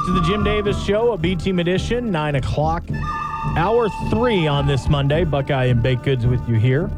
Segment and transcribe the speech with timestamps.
[0.00, 2.84] back to the Jim Davis Show, a B Team edition, 9 o'clock,
[3.56, 5.24] hour three on this Monday.
[5.24, 6.90] Buckeye and Baked Goods with you here.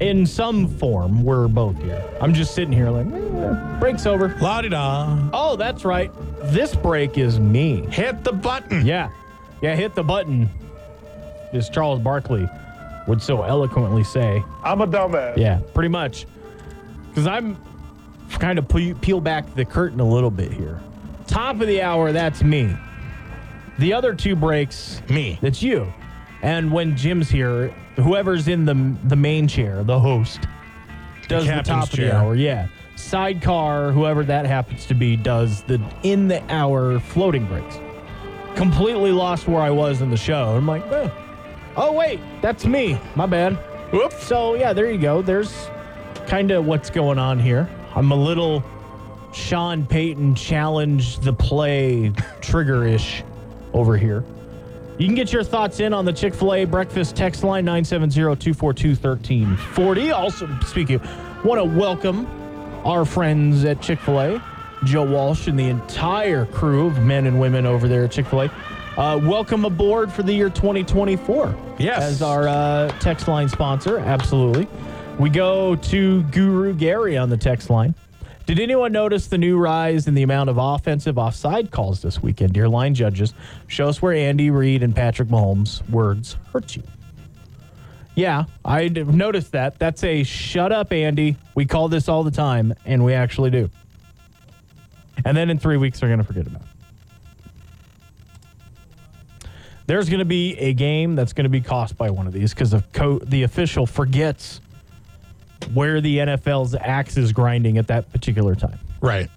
[0.00, 2.02] In some form, we're both here.
[2.20, 4.34] I'm just sitting here like, eh, break's over.
[4.40, 5.28] La di da.
[5.32, 6.10] Oh, that's right.
[6.44, 7.82] This break is me.
[7.90, 8.84] Hit the button.
[8.84, 9.10] Yeah.
[9.62, 10.48] Yeah, hit the button,
[11.52, 12.48] as Charles Barkley
[13.06, 14.42] would so eloquently say.
[14.64, 15.36] I'm a dumbass.
[15.36, 16.26] Yeah, pretty much.
[17.08, 17.56] Because I'm
[18.38, 20.80] kind of pe- peel back the curtain a little bit here.
[21.30, 22.76] Top of the hour, that's me.
[23.78, 25.38] The other two breaks, Me.
[25.40, 25.92] that's you.
[26.42, 30.40] And when Jim's here, whoever's in the the main chair, the host,
[31.28, 32.34] does the, captain's top of the hour.
[32.34, 32.66] Yeah.
[32.96, 37.78] Sidecar, whoever that happens to be, does the in the hour floating breaks.
[38.56, 40.56] Completely lost where I was in the show.
[40.56, 41.08] I'm like, eh.
[41.76, 42.98] oh wait, that's me.
[43.14, 43.54] My bad.
[43.92, 44.24] Whoops.
[44.24, 45.22] So yeah, there you go.
[45.22, 45.70] There's
[46.26, 47.68] kind of what's going on here.
[47.94, 48.64] I'm a little
[49.32, 53.22] Sean Payton challenge the play trigger ish
[53.72, 54.24] over here.
[54.98, 58.14] You can get your thoughts in on the Chick fil A breakfast text line 970
[58.36, 60.10] 242 1340.
[60.10, 61.00] Also, speaking,
[61.42, 62.26] want to welcome
[62.84, 64.42] our friends at Chick fil A,
[64.84, 68.42] Joe Walsh and the entire crew of men and women over there at Chick fil
[68.42, 68.50] A.
[68.96, 71.56] Uh, welcome aboard for the year 2024.
[71.78, 72.02] Yes.
[72.02, 73.98] As our uh, text line sponsor.
[74.00, 74.68] Absolutely.
[75.18, 77.94] We go to Guru Gary on the text line.
[78.46, 82.52] Did anyone notice the new rise in the amount of offensive offside calls this weekend?
[82.52, 83.32] Dear line judges,
[83.68, 86.82] show us where Andy Reid and Patrick Mahomes' words hurt you.
[88.16, 89.78] Yeah, I noticed that.
[89.78, 91.36] That's a shut up, Andy.
[91.54, 93.70] We call this all the time, and we actually do.
[95.24, 96.66] And then in three weeks, they're going to forget about it.
[99.86, 102.52] There's going to be a game that's going to be cost by one of these
[102.54, 104.60] because co- the official forgets
[105.72, 108.78] where the NFL's axe is grinding at that particular time.
[109.00, 109.30] Right.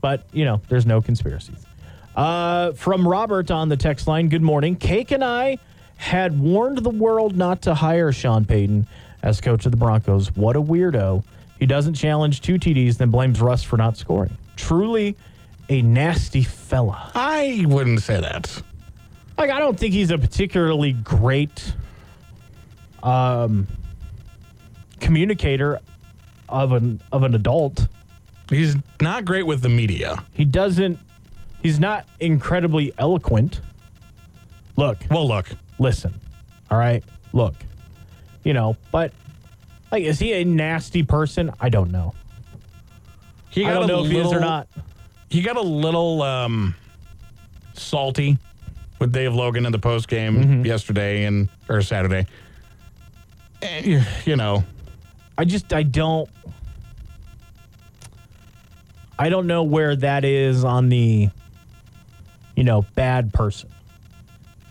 [0.00, 1.64] But, you know, there's no conspiracies.
[2.14, 4.76] Uh, from Robert on the text line, good morning.
[4.76, 5.58] Cake and I
[5.96, 8.86] had warned the world not to hire Sean Payton
[9.22, 10.34] as coach of the Broncos.
[10.36, 11.24] What a weirdo.
[11.58, 14.36] He doesn't challenge two TDs, then blames Russ for not scoring.
[14.56, 15.16] Truly
[15.68, 17.10] a nasty fella.
[17.14, 18.62] I wouldn't say that.
[19.38, 21.74] Like, I don't think he's a particularly great
[23.02, 23.66] um,
[25.04, 25.78] communicator
[26.48, 27.86] of an of an adult.
[28.48, 30.24] He's not great with the media.
[30.32, 30.98] He doesn't.
[31.62, 33.60] He's not incredibly eloquent.
[34.76, 35.46] Look, Well, look.
[35.78, 36.12] listen.
[36.70, 37.54] All right, look.
[38.42, 39.12] You know, but
[39.92, 41.50] like, is he a nasty person?
[41.60, 42.12] I don't know.
[43.50, 44.68] He I don't a know if he is or little- not.
[45.30, 46.74] He got a little um,
[47.74, 48.36] salty
[48.98, 50.66] with Dave Logan in the post game Mm-hmm.
[50.66, 52.26] yesterday and or Saturday.
[53.62, 54.64] And, you- you know,
[55.36, 56.28] I just I don't
[59.18, 61.30] I don't know where that is on the
[62.56, 63.70] you know bad person.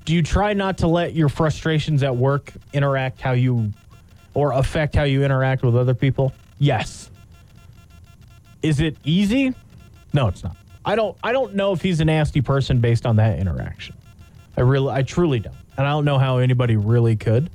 [0.06, 3.72] Do you try not to let your frustrations at work interact how you
[4.34, 6.34] or affect how you interact with other people?
[6.60, 7.10] Yes.
[8.62, 9.54] Is it easy?
[10.14, 10.56] No, it's not.
[10.86, 13.96] I don't I don't know if he's a nasty person based on that interaction.
[14.58, 15.56] I really I truly don't.
[15.78, 17.50] And I don't know how anybody really could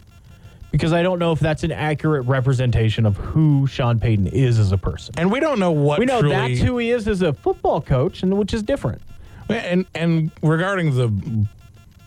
[0.79, 4.71] because I don't know if that's an accurate representation of who Sean Payton is as
[4.71, 5.15] a person.
[5.19, 7.81] and we don't know what We know truly, that's who he is as a football
[7.81, 9.03] coach, and which is different.
[9.49, 11.47] And and regarding the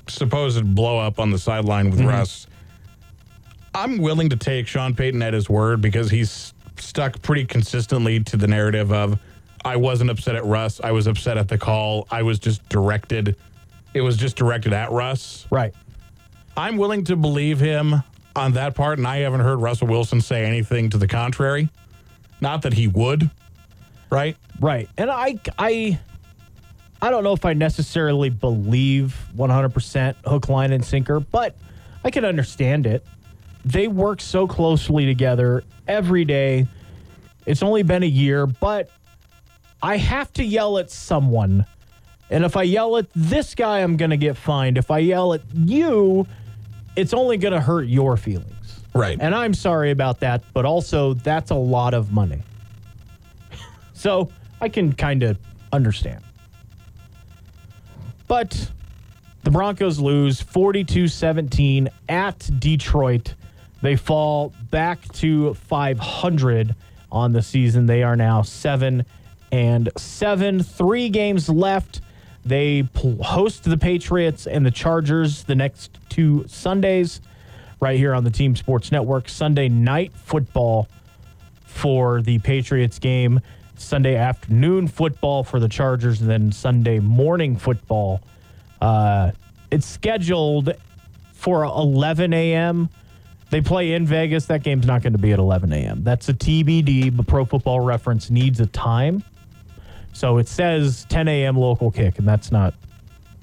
[0.08, 2.06] supposed blow up on the sideline Mm-hmm.
[2.06, 2.48] with Russ,
[3.76, 8.38] I'm willing to take Sean Payton at his word because he's stuck pretty consistently to
[8.38, 9.20] the narrative of
[9.66, 13.36] I wasn't upset at Russ, I was upset at the call, I was just directed.
[13.94, 15.46] It was just directed at Russ.
[15.52, 15.74] Right.
[16.56, 18.04] I'm willing to believe him
[18.36, 21.70] on that part, and I haven't heard Russell Wilson say anything to the contrary.
[22.40, 23.30] Not that he would,
[24.10, 24.36] right?
[24.60, 24.90] Right.
[24.98, 26.00] And I I
[27.02, 31.56] I don't know if I necessarily believe 100% hook line and sinker, but
[32.04, 33.06] I can understand it.
[33.66, 36.68] They work so closely together every day.
[37.46, 38.90] It's only been a year, but
[39.82, 41.66] I have to yell at someone.
[42.30, 44.78] And if I yell at this guy, I'm going to get fined.
[44.78, 46.28] If I yell at you,
[46.96, 48.82] it's only going to hurt your feelings.
[48.94, 49.18] Right.
[49.20, 52.42] And I'm sorry about that, but also that's a lot of money.
[53.94, 54.30] so
[54.60, 55.38] I can kind of
[55.72, 56.24] understand.
[58.28, 58.72] But
[59.44, 63.36] the Broncos lose 42 17 at Detroit.
[63.82, 66.76] They fall back to 500
[67.12, 67.88] on the season.
[67.88, 69.06] They are now 7
[69.52, 70.64] and 7.
[70.64, 72.02] Three games left.
[72.46, 72.88] They
[73.22, 77.22] host the Patriots and the Chargers the next two Sundays
[77.80, 79.28] right here on the Team Sports Network.
[79.28, 80.88] Sunday night football
[81.66, 83.40] for the Patriots game.
[83.76, 88.22] Sunday afternoon football for the Chargers, and then Sunday morning football.
[88.80, 89.32] Uh,
[89.72, 90.74] it's scheduled
[91.34, 92.90] for 11 a.m.
[93.50, 94.46] They play in Vegas.
[94.46, 96.04] That game's not going to be at 11 a.m.
[96.04, 99.24] That's a TBD, but Pro Football Reference needs a time.
[100.14, 101.58] So it says 10 a.m.
[101.58, 102.76] local kick, and that's not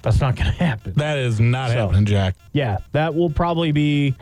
[0.02, 0.92] that's not going to happen.
[0.96, 2.36] That is not So- happening, Jack.
[2.52, 4.14] Yeah, that will probably be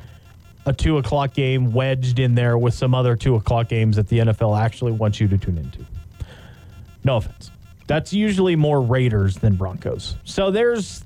[0.65, 4.19] a two o'clock game wedged in there with some other two o'clock games that the
[4.19, 5.85] NFL actually wants you to tune into.
[7.05, 7.51] No offense.
[7.87, 10.17] That's usually more Raiders than Broncos.
[10.25, 11.05] So there's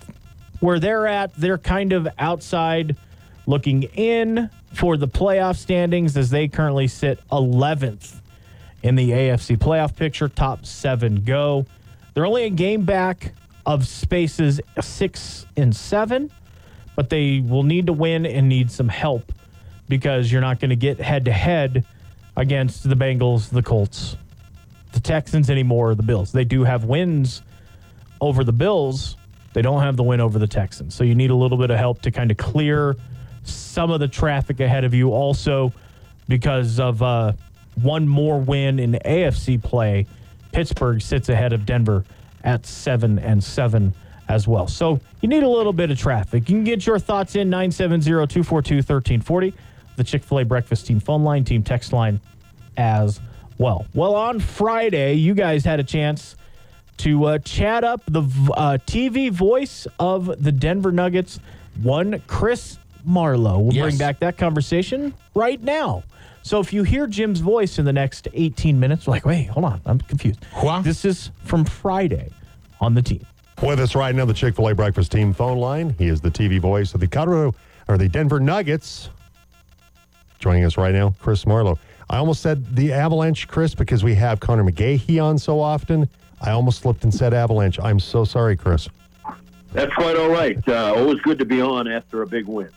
[0.60, 1.34] where they're at.
[1.34, 2.96] They're kind of outside
[3.46, 8.20] looking in for the playoff standings as they currently sit 11th
[8.82, 10.28] in the AFC playoff picture.
[10.30, 11.66] Top seven go.
[12.14, 13.32] They're only a game back
[13.70, 16.28] of spaces six and seven,
[16.96, 19.32] but they will need to win and need some help
[19.88, 21.86] because you're not going to get head to head
[22.36, 24.16] against the Bengals, the Colts,
[24.90, 26.32] the Texans anymore, or the Bills.
[26.32, 27.42] They do have wins
[28.20, 29.16] over the Bills.
[29.52, 30.96] They don't have the win over the Texans.
[30.96, 32.96] So you need a little bit of help to kind of clear
[33.44, 35.12] some of the traffic ahead of you.
[35.12, 35.72] Also,
[36.26, 37.34] because of uh,
[37.80, 40.06] one more win in AFC play,
[40.50, 42.04] Pittsburgh sits ahead of Denver
[42.44, 43.94] at seven and seven
[44.28, 44.68] as well.
[44.68, 46.48] So you need a little bit of traffic.
[46.48, 49.52] You can get your thoughts in 970-242-1340,
[49.96, 52.20] the Chick-fil-A breakfast team phone line, team text line
[52.76, 53.20] as
[53.58, 53.86] well.
[53.94, 56.36] Well, on Friday, you guys had a chance
[56.98, 61.40] to uh, chat up the uh, TV voice of the Denver Nuggets,
[61.82, 63.58] one Chris Marlowe.
[63.58, 66.04] We'll bring back that conversation right now.
[66.42, 69.80] So if you hear Jim's voice in the next 18 minutes, like, wait, hold on,
[69.86, 70.44] I'm confused.
[70.54, 70.84] What?
[70.84, 72.30] This is from Friday
[72.80, 73.24] on the team.
[73.62, 75.94] With us right now, the Chick fil A breakfast team phone line.
[75.98, 77.54] He is the TV voice of the Colorado
[77.88, 79.10] or the Denver Nuggets.
[80.38, 81.78] Joining us right now, Chris Marlowe.
[82.08, 86.08] I almost said the Avalanche, Chris, because we have Conor McGahey on so often.
[86.40, 87.78] I almost slipped and said Avalanche.
[87.78, 88.88] I'm so sorry, Chris.
[89.72, 90.58] That's quite all right.
[90.66, 92.70] Uh, always good to be on after a big win.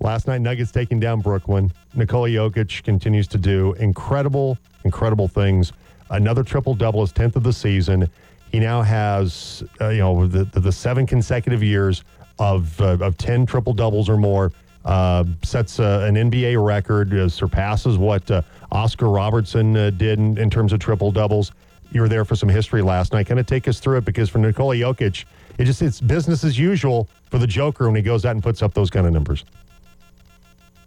[0.00, 1.72] Last night, Nuggets taking down Brooklyn.
[1.94, 5.72] Nikola Jokic continues to do incredible, incredible things.
[6.10, 8.08] Another triple double, his tenth of the season.
[8.52, 12.04] He now has, uh, you know, the, the, the seven consecutive years
[12.38, 14.52] of uh, of ten triple doubles or more.
[14.84, 18.40] Uh, sets uh, an NBA record, uh, surpasses what uh,
[18.72, 21.52] Oscar Robertson did in, in terms of triple doubles.
[21.90, 23.26] You were there for some history last night.
[23.26, 25.24] Kind of take us through it because for Nikola Jokic,
[25.58, 28.62] it just it's business as usual for the Joker when he goes out and puts
[28.62, 29.44] up those kind of numbers.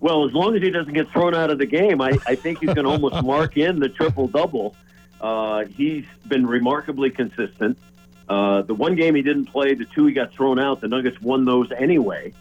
[0.01, 2.59] Well, as long as he doesn't get thrown out of the game, I, I think
[2.59, 4.75] he's going to almost mark in the triple double.
[5.21, 7.77] Uh, he's been remarkably consistent.
[8.27, 11.21] Uh, the one game he didn't play, the two he got thrown out, the Nuggets
[11.21, 12.33] won those anyway.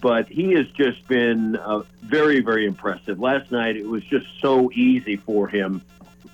[0.00, 3.20] But he has just been uh, very, very impressive.
[3.20, 5.82] Last night, it was just so easy for him.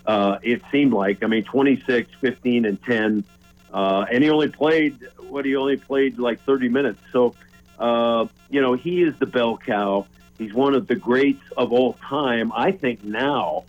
[0.06, 3.25] Uh, it seemed like, I mean, 26, 15, and 10.
[3.72, 4.96] Uh, and he only played,
[5.28, 7.00] what, he only played like 30 minutes.
[7.12, 7.34] So,
[7.78, 10.06] uh, you know, he is the bell cow.
[10.38, 13.64] He's one of the greats of all time, I think now,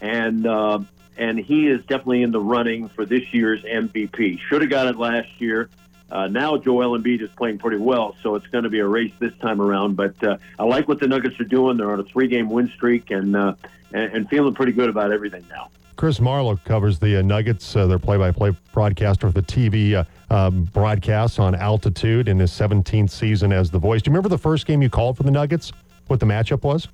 [0.00, 0.80] and uh,
[1.16, 4.40] and he is definitely in the running for this year's MVP.
[4.48, 5.70] Should have got it last year.
[6.10, 9.12] Uh, now Joel Embiid is playing pretty well, so it's going to be a race
[9.18, 9.96] this time around.
[9.96, 11.78] But uh, I like what the Nuggets are doing.
[11.78, 13.54] They're on a three-game win streak and, uh,
[13.92, 15.70] and and feeling pretty good about everything now.
[15.96, 17.76] Chris Marlowe covers the uh, Nuggets.
[17.76, 20.04] Uh, their play-by-play broadcaster for the TV uh,
[20.34, 24.02] um, broadcasts on Altitude in his 17th season as the voice.
[24.02, 25.72] Do you remember the first game you called for the Nuggets?
[26.12, 26.88] What the matchup was?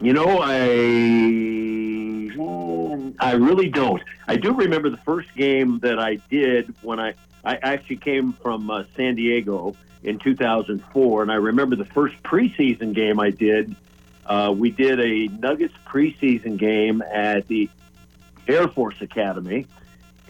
[0.00, 0.56] You know, I
[3.20, 4.02] I really don't.
[4.26, 7.12] I do remember the first game that I did when I
[7.44, 12.94] I actually came from uh, San Diego in 2004, and I remember the first preseason
[12.94, 13.76] game I did.
[14.24, 17.68] Uh, we did a Nuggets preseason game at the
[18.48, 19.66] Air Force Academy,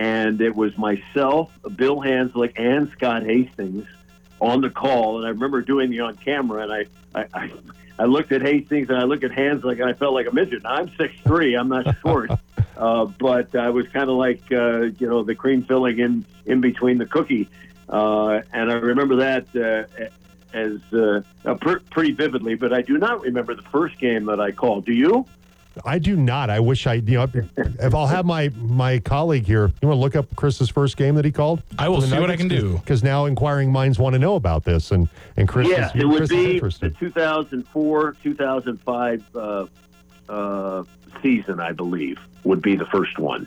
[0.00, 3.86] and it was myself, Bill Hanzlik, and Scott Hastings
[4.40, 5.18] on the call.
[5.18, 7.52] And I remember doing the on camera, and I, I, I,
[7.98, 10.62] I looked at Hastings and I looked at Hanzlik, and I felt like a midget.
[10.62, 11.54] Now, I'm six three.
[11.54, 12.30] I'm not short,
[12.76, 16.60] uh, but I was kind of like uh, you know the cream filling in in
[16.60, 17.48] between the cookie.
[17.88, 20.08] Uh, and I remember that uh,
[20.52, 21.54] as uh, uh,
[21.90, 24.86] pretty vividly, but I do not remember the first game that I called.
[24.86, 25.26] Do you?
[25.84, 26.50] I do not.
[26.50, 30.00] I wish I, you know, if I'll have my my colleague here, you want to
[30.00, 31.62] look up Chris's first game that he called?
[31.78, 32.78] I will see what I can do.
[32.78, 36.06] Because now inquiring minds want to know about this, and and Chris, yeah, is, it
[36.06, 39.66] would Chris is be the 2004 2005 uh,
[40.28, 40.84] uh,
[41.22, 43.46] season, I believe, would be the first one.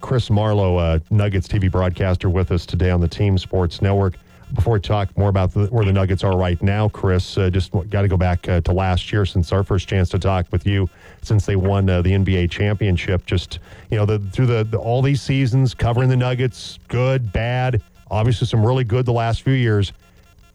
[0.00, 4.16] Chris Marlowe, uh, Nuggets TV broadcaster, with us today on the Team Sports Network.
[4.54, 7.72] Before we talk more about the, where the Nuggets are right now, Chris, uh, just
[7.90, 10.64] got to go back uh, to last year since our first chance to talk with
[10.64, 10.88] you
[11.26, 13.26] since they won uh, the NBA championship.
[13.26, 13.58] Just
[13.90, 18.46] you know, the, through the, the all these seasons covering the Nuggets, good, bad, obviously
[18.46, 19.92] some really good the last few years.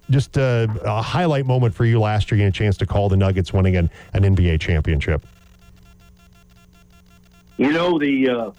[0.09, 3.17] Just uh, a highlight moment for you last year, getting a chance to call the
[3.17, 5.25] Nuggets winning an, an NBA championship.
[7.57, 8.51] You know the uh,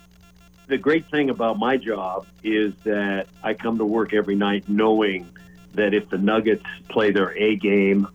[0.68, 5.28] the great thing about my job is that I come to work every night knowing
[5.74, 8.06] that if the Nuggets play their A game,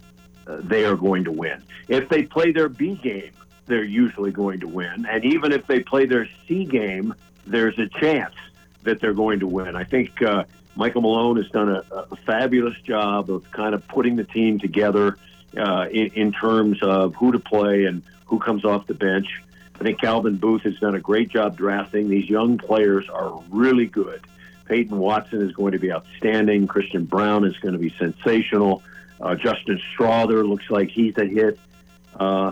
[0.48, 1.62] uh, they are going to win.
[1.88, 3.32] If they play their B game,
[3.68, 5.06] they're usually going to win.
[5.06, 7.14] And even if they play their C game,
[7.46, 8.36] there's a chance
[8.84, 9.76] that they're going to win.
[9.76, 10.46] I think uh,
[10.76, 15.18] Michael Malone has done a, a, fabulous job of kind of putting the team together
[15.58, 19.42] uh, in, in terms of who to play and who comes off the bench.
[19.80, 22.10] I think Calvin Booth has done a great job drafting.
[22.10, 24.22] These young players are really good.
[24.66, 26.68] Peyton Watson is going to be outstanding.
[26.68, 28.84] Christian Braun is going to be sensational.
[29.20, 31.60] Uh, Justin Strawther looks like he's a hit.
[32.20, 32.52] Uh,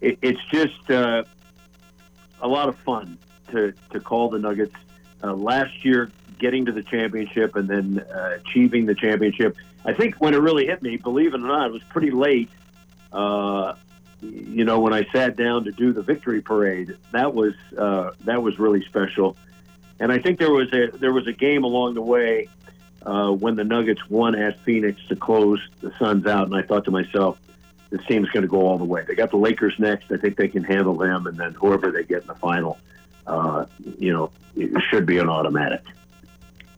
[0.00, 1.24] it, it's just uh,
[2.40, 3.18] a lot of fun
[3.50, 4.74] to, to call the Nuggets.
[5.22, 9.56] Uh, last year, getting to the championship and then uh, achieving the championship.
[9.84, 12.50] I think when it really hit me, believe it or not, it was pretty late.
[13.12, 13.74] Uh,
[14.20, 18.42] you know, when I sat down to do the victory parade, that was uh, that
[18.42, 19.36] was really special.
[20.00, 22.48] And I think there was a there was a game along the way
[23.02, 26.84] uh, when the Nuggets won at Phoenix to close the Suns out, and I thought
[26.86, 27.38] to myself,
[27.94, 29.04] this team's going to go all the way.
[29.06, 30.10] They got the Lakers next.
[30.10, 32.76] I think they can handle them, and then whoever they get in the final,
[33.28, 33.66] uh,
[33.98, 35.80] you know, it should be an automatic.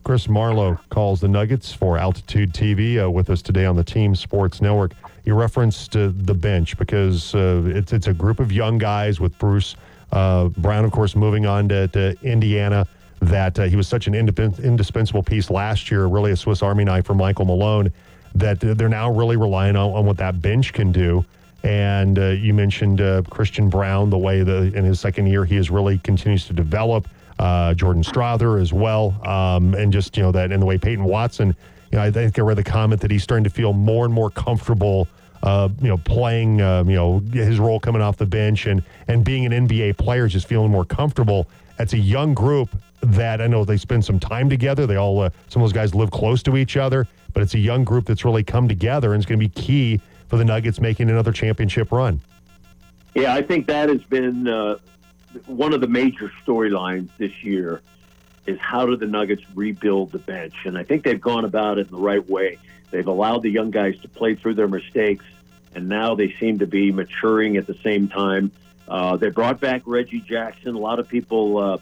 [0.05, 4.15] Chris Marlowe calls the Nuggets for Altitude TV uh, with us today on the Team
[4.15, 4.93] Sports Network.
[5.25, 9.37] You referenced uh, the bench because uh, it's it's a group of young guys with
[9.39, 9.75] Bruce
[10.13, 12.87] uh, Brown, of course, moving on to, to Indiana.
[13.21, 17.07] That uh, he was such an indispensable piece last year, really a Swiss Army knife
[17.07, 17.91] for Michael Malone.
[18.39, 21.25] That they're now really relying on, on what that bench can do.
[21.63, 23.01] And uh, you mentioned
[23.31, 27.09] Christian Braun, the way that in his second year he has really continues to develop
[27.39, 31.05] uh, Jordan Strawther as well, um, and just you know that and the way Peyton
[31.05, 31.55] Watson.
[31.93, 34.15] You know, I think I read the comment that he's starting to feel more and
[34.15, 35.09] more comfortable.
[35.43, 39.25] Uh, you know, playing, uh, you know, his role coming off the bench and and
[39.25, 41.47] being an NBA player, just feeling more comfortable.
[41.79, 42.71] It's a young group
[43.03, 44.87] that I know they spend some time together.
[44.87, 47.59] They all, uh, some of those guys live close to each other, but it's a
[47.59, 50.81] young group that's really come together and it's going to be key for the Nuggets
[50.81, 52.21] making another championship run.
[53.15, 54.77] Yeah, I think that has been uh,
[55.47, 57.81] one of the major storylines this year
[58.47, 60.55] is how do the Nuggets rebuild the bench?
[60.65, 62.59] And I think they've gone about it in the right way.
[62.91, 65.25] They've allowed the young guys to play through their mistakes,
[65.75, 68.53] and now they seem to be maturing at the same time.
[68.89, 70.75] Uh, they brought back Reggie Jackson.
[70.75, 71.79] A lot of people uh,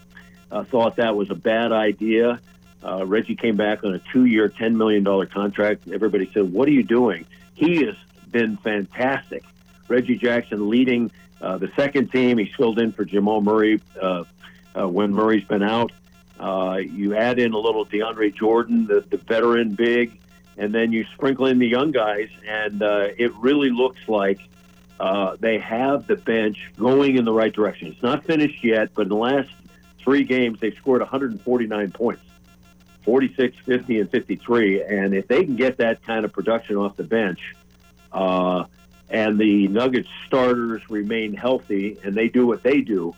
[0.50, 2.40] uh, thought that was a bad idea.
[2.82, 5.88] Uh, Reggie came back on a two year, $10 million contract.
[5.90, 7.26] Everybody said, What are you doing?
[7.54, 7.94] He has
[8.30, 9.42] been fantastic.
[9.88, 14.24] Reggie Jackson leading uh, the second team, he's filled in for Jamal Murray uh,
[14.74, 15.92] when Murray's been out.
[16.40, 20.18] You add in a little DeAndre Jordan, the, the veteran big,
[20.56, 24.40] and then you sprinkle in the young guys, and it really looks like
[25.00, 27.88] uh, they have the bench going in the right direction.
[27.88, 29.50] It's not finished yet, but in the last
[29.98, 32.22] three games, they've scored 149 points
[33.02, 34.82] 46, 50, and 53.
[34.82, 37.54] And if they can get that kind of production off the bench,
[38.12, 38.64] uh,
[39.10, 43.14] and the Nuggets starters remain healthy and they do what they do,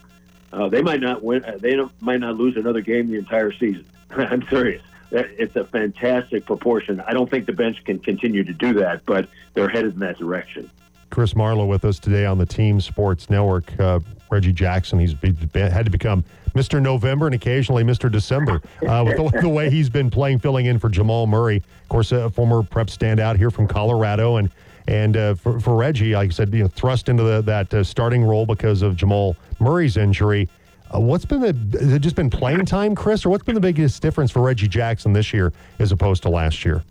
[0.52, 1.44] uh, they might not win.
[1.44, 3.84] Uh, they might not lose another game the entire season.
[4.10, 4.82] I'm serious.
[5.10, 7.00] It's a fantastic proportion.
[7.00, 10.18] I don't think the bench can continue to do that, but they're headed in that
[10.18, 10.68] direction.
[11.10, 13.78] Chris Marlowe with us today on the Team Sports Network.
[13.78, 15.14] Uh, Reggie Jackson, he's
[15.54, 16.82] had to become Mr.
[16.82, 18.10] November and occasionally Mr.
[18.10, 21.62] December uh, with the, the, way he's been playing, filling in for Jamal Murray.
[21.82, 24.50] Of course, a former prep standout here from Colorado, and
[24.88, 27.82] and uh, for, for Reggie, like I said, you know, thrust into the, that uh,
[27.82, 30.48] starting role because of Jamal Murray's injury.
[30.94, 31.78] Uh, what's been the?
[31.78, 34.68] Has it just been playing time, Chris, or what's been the biggest difference for Reggie
[34.68, 36.82] Jackson this year as opposed to last year?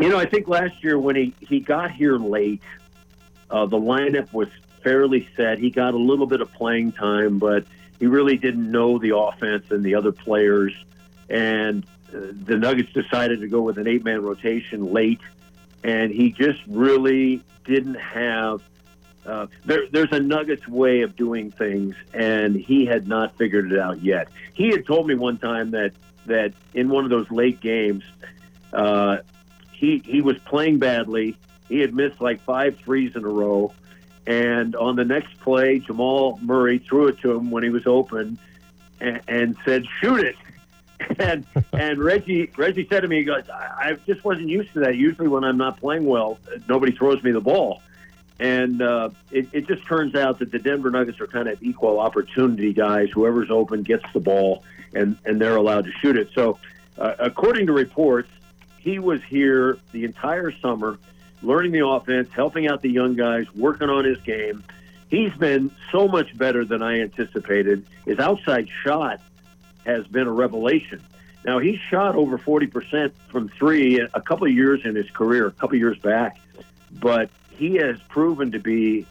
[0.00, 2.62] You know, I think last year when he he got here late,
[3.50, 4.48] uh, the lineup was
[4.82, 5.58] fairly set.
[5.58, 7.64] He got a little bit of playing time, but
[7.98, 10.72] he really didn't know the offense and the other players.
[11.28, 15.20] And uh, the Nuggets decided to go with an eight man rotation late
[15.82, 18.62] and he just really didn't have.
[19.24, 23.78] Uh, there, there's a Nuggets way of doing things, and he had not figured it
[23.78, 24.28] out yet.
[24.54, 25.92] He had told me one time that
[26.26, 28.04] that in one of those late games,
[28.72, 29.18] uh,
[29.72, 31.36] he he was playing badly.
[31.70, 33.72] He had missed like five threes in a row,
[34.26, 38.38] and on the next play, Jamal Murray threw it to him when he was open,
[39.00, 40.36] and, and said, "Shoot it."
[41.18, 44.80] and and Reggie Reggie said to me, he goes, I, I just wasn't used to
[44.80, 44.96] that.
[44.96, 47.82] Usually when I'm not playing well, nobody throws me the ball.
[48.38, 52.00] And uh, it, it just turns out that the Denver Nuggets are kind of equal
[52.00, 53.10] opportunity guys.
[53.12, 56.30] Whoever's open gets the ball, and, and they're allowed to shoot it.
[56.34, 56.58] So,
[56.96, 58.30] uh, according to reports,
[58.78, 60.98] he was here the entire summer,
[61.42, 64.62] learning the offense, helping out the young guys, working on his game.
[65.08, 67.84] He's been so much better than I anticipated.
[68.04, 69.20] His outside shot
[69.84, 71.02] has been a revelation.
[71.44, 75.52] Now, he shot over 40% from three a couple of years in his career, a
[75.52, 76.38] couple of years back,
[76.92, 79.06] but he has proven to be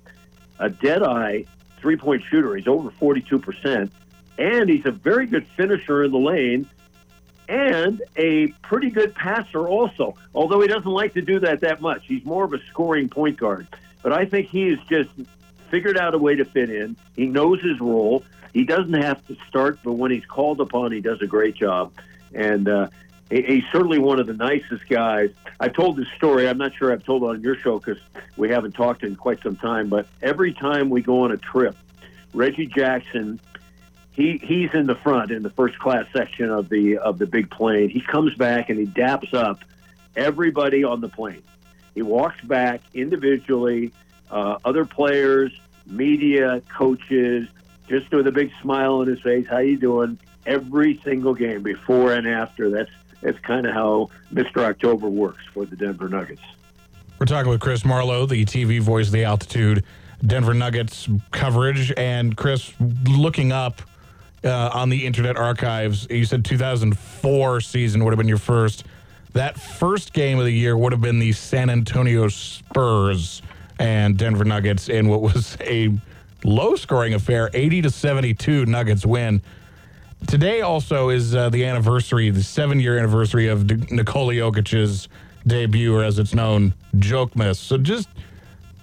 [0.59, 1.45] a dead eye
[1.79, 2.55] three point shooter.
[2.55, 3.89] He's over 42%,
[4.37, 6.69] and he's a very good finisher in the lane
[7.49, 12.05] and a pretty good passer also, although he doesn't like to do that that much.
[12.05, 13.67] He's more of a scoring point guard.
[14.03, 15.09] But I think he has just
[15.71, 16.95] figured out a way to fit in.
[17.15, 18.23] He knows his role.
[18.53, 21.91] He doesn't have to start, but when he's called upon, he does a great job.
[22.35, 22.89] And uh,
[23.31, 25.31] he's certainly one of the nicest guys.
[25.59, 26.47] I've told this story.
[26.47, 28.01] I'm not sure I've told it on your show because
[28.37, 29.89] we haven't talked in quite some time.
[29.89, 31.75] But every time we go on a trip,
[32.31, 33.39] Reggie Jackson,
[34.19, 37.49] he he's in the front in the first class section of the of the big
[37.49, 37.89] plane.
[37.89, 39.59] He comes back and he daps up
[40.15, 41.41] everybody on the plane.
[41.95, 43.93] He walks back individually,
[44.29, 47.47] uh, other players, media, coaches,
[47.87, 49.47] just with a big smile on his face.
[49.47, 50.19] How you doing?
[50.45, 52.69] Every single game, before and after.
[52.69, 54.63] That's that's kind of how Mr.
[54.63, 56.41] October works for the Denver Nuggets.
[57.19, 59.85] We're talking with Chris Marlowe, the TV voice of the Altitude
[60.25, 61.93] Denver Nuggets coverage.
[61.95, 62.73] And Chris,
[63.05, 63.81] looking up
[64.43, 68.85] uh, on the Internet Archives, you said 2004 season would have been your first.
[69.33, 73.41] That first game of the year would have been the San Antonio Spurs
[73.77, 75.91] and Denver Nuggets in what was a
[76.43, 79.41] low scoring affair 80 to 72 Nuggets win.
[80.27, 85.07] Today also is uh, the anniversary, the seven year anniversary of D- Nikola Jokic's
[85.47, 87.59] debut, or as it's known, Joke Miss.
[87.59, 88.09] So just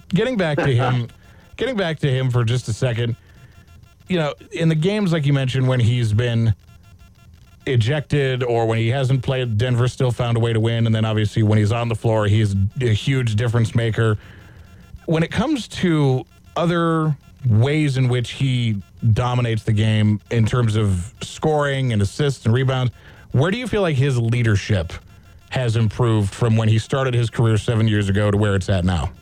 [0.09, 1.09] getting back to him,
[1.57, 3.17] getting back to him for just a second.
[4.09, 6.55] You know, in the games like you mentioned, when he's been
[7.67, 10.87] ejected or when he hasn't played, Denver still found a way to win.
[10.87, 14.19] And then obviously when he's on the floor, he's a huge difference maker.
[15.07, 16.25] When it comes to
[16.57, 17.17] other
[17.49, 22.93] ways in which he dominates the game in terms of scoring and assists and rebounds.
[23.33, 24.93] Where do you feel like his leadership
[25.51, 28.85] has improved from when he started his career seven years ago to where it's at
[28.85, 29.13] now?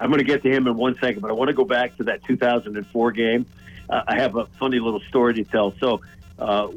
[0.00, 1.96] I'm going to get to him in one second, but I want to go back
[1.98, 3.46] to that 2004 game.
[3.88, 5.74] Uh, I have a funny little story to tell.
[5.78, 6.00] So,
[6.38, 6.68] uh,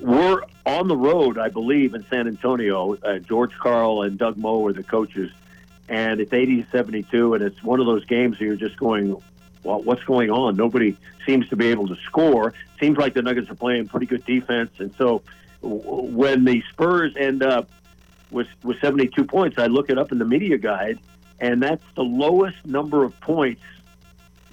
[0.00, 2.94] we're on the road, I believe, in San Antonio.
[2.96, 5.30] Uh, George Karl and Doug Moe are the coaches,
[5.88, 9.20] and it's 80 72, and it's one of those games where you're just going,
[9.64, 10.56] well, what's going on?
[10.56, 12.54] Nobody seems to be able to score.
[12.78, 15.22] Seems like the Nuggets are playing pretty good defense, and so
[15.62, 17.70] when the Spurs end up
[18.30, 20.98] with with 72 points, I look it up in the media guide,
[21.40, 23.62] and that's the lowest number of points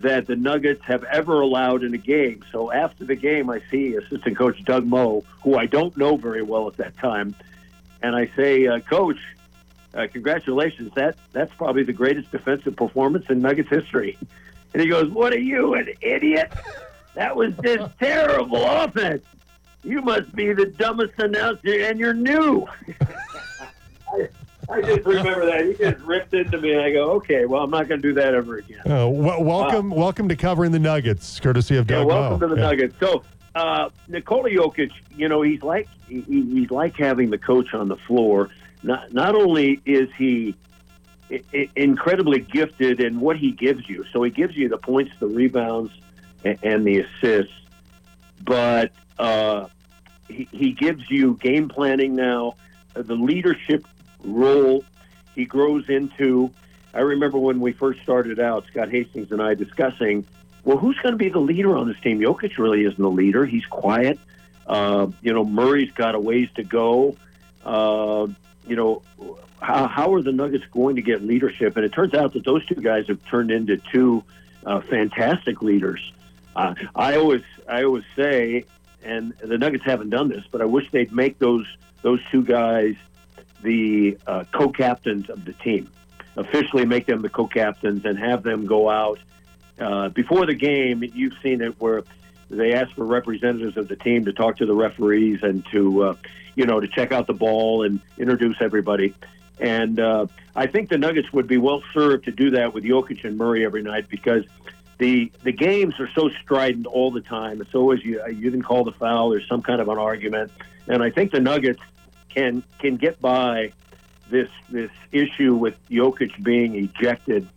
[0.02, 2.44] that the Nuggets have ever allowed in a game.
[2.52, 6.42] So after the game, I see assistant coach Doug Moe, who I don't know very
[6.42, 7.36] well at that time,
[8.02, 9.18] and I say, uh, Coach,
[9.94, 10.92] uh, congratulations.
[10.96, 14.18] That that's probably the greatest defensive performance in Nuggets history.
[14.72, 16.54] And he goes, What are you, an idiot?
[17.16, 19.26] That was just terrible offense.
[19.84, 22.68] You must be the dumbest announcer, and you're new.
[24.72, 25.66] I, just remember that.
[25.66, 28.14] He just ripped into me, and I go, okay, well, I'm not going to do
[28.16, 28.82] that ever again.
[28.86, 32.48] Uh, w- welcome, welcome to covering the Nuggets, courtesy of Yeah, Doug welcome Moe.
[32.48, 32.68] to the Yeah.
[32.68, 32.96] Nuggets.
[33.00, 33.24] So,
[33.56, 37.96] uh, Nikola Jokic, you know, he's like he, he's like having the coach on the
[37.96, 38.50] floor.
[38.84, 40.56] Not not only is he
[41.76, 45.92] incredibly gifted in what he gives you, so he gives you the points, the rebounds,
[46.44, 47.54] and, and the assists,
[48.44, 49.68] but uh,
[50.28, 52.56] he, he gives you game planning now,
[52.96, 53.86] uh, the leadership
[54.24, 54.84] role
[55.36, 56.52] he grows into.
[56.94, 60.26] I remember when we first started out, Scott Hastings and I discussing,
[60.64, 62.20] well, who's going to be the leader on this team?
[62.20, 63.46] Jokic really isn't the leader.
[63.46, 64.20] He's quiet.
[64.68, 67.16] Uh, you know, Murray's got a ways to go.
[67.64, 68.28] Uh,
[68.68, 69.02] you know,
[69.62, 71.76] how, how are the Nuggets going to get leadership?
[71.76, 74.24] And it turns out that those two guys have turned into two
[74.66, 76.12] uh, fantastic leaders.
[76.56, 78.66] Uh, I always, I always say,
[79.04, 81.66] and the Nuggets haven't done this, but I wish they'd make those
[82.02, 82.96] those two guys
[83.62, 85.90] the uh, co-captains of the team.
[86.36, 89.20] Officially, make them the co-captains and have them go out
[89.80, 91.04] uh, before the game.
[91.14, 92.04] You've seen it where
[92.50, 96.16] they ask for representatives of the team to talk to the referees and to, uh,
[96.56, 99.14] you know, to check out the ball and introduce everybody.
[99.60, 103.26] And uh, I think the Nuggets would be well served to do that with Jokic
[103.26, 104.46] and Murray every night because
[104.98, 107.62] the the games are so strident all the time.
[107.62, 109.30] It's always you you didn't call the foul.
[109.30, 110.52] There's some kind of an argument,
[110.88, 111.82] and I think the Nuggets
[112.30, 113.74] can can get by
[114.30, 117.48] this this issue with Jokic being ejected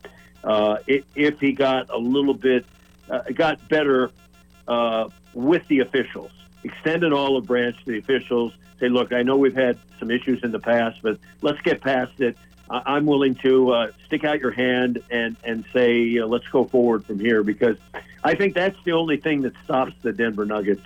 [0.44, 2.66] uh, if, he got a little bit
[3.08, 4.10] uh, got better
[4.66, 6.30] uh, with the officials,
[6.64, 8.52] extend an olive branch to the officials.
[8.80, 12.20] Say, look, I know we've had some issues in the past, but let's get past
[12.20, 12.36] it.
[12.70, 16.64] I- I'm willing to uh, stick out your hand and and say, uh, let's go
[16.64, 17.76] forward from here because
[18.24, 20.82] I think that's the only thing that stops the Denver Nuggets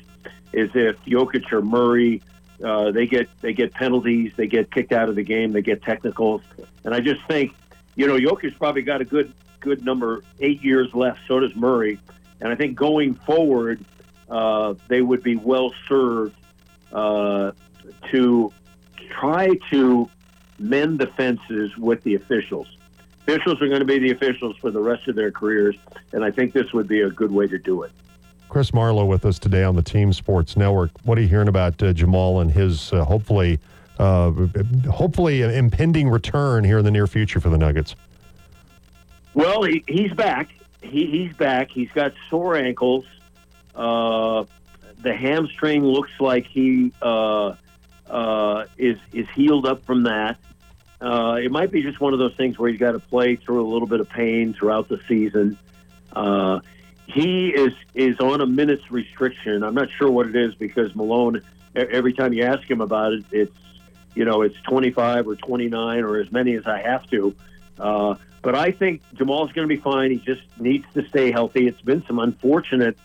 [0.52, 2.22] is if Jokic or Murray
[2.64, 5.82] uh, they get they get penalties, they get kicked out of the game, they get
[5.82, 6.42] technicals,
[6.84, 7.54] and I just think,
[7.94, 11.20] you know, Jokic's probably got a good good number eight years left.
[11.28, 11.98] So does Murray,
[12.40, 13.84] and I think going forward,
[14.30, 16.36] uh, they would be well served
[16.92, 17.52] uh,
[18.10, 18.52] to
[19.10, 20.10] try to
[20.58, 22.66] mend the fences with the officials.
[23.22, 25.76] Officials are going to be the officials for the rest of their careers,
[26.12, 27.92] and I think this would be a good way to do it.
[28.48, 30.90] Chris Marlowe with us today on the Team Sports Network.
[31.04, 33.58] What are you hearing about uh, Jamal and his uh, hopefully,
[33.98, 34.30] uh,
[34.90, 37.96] hopefully an impending return here in the near future for the Nuggets?
[39.34, 40.50] Well, he, he's back.
[40.80, 41.70] He, he's back.
[41.70, 43.04] He's got sore ankles.
[43.74, 44.44] Uh,
[45.02, 47.54] the hamstring looks like he uh,
[48.08, 50.38] uh, is is healed up from that.
[51.02, 53.68] It might be just one of those things where he's got to play through a
[53.68, 55.58] little bit of pain throughout the season.
[56.12, 56.60] Uh,
[57.06, 59.62] he is is on a minutes restriction.
[59.62, 61.42] I'm not sure what it is because Malone.
[61.74, 63.58] Every time you ask him about it, it's
[64.14, 67.34] you know it's 25 or 29 or as many as I have to.
[67.78, 70.10] Uh, but I think Jamal's going to be fine.
[70.10, 71.66] He just needs to stay healthy.
[71.66, 72.96] It's been some unfortunate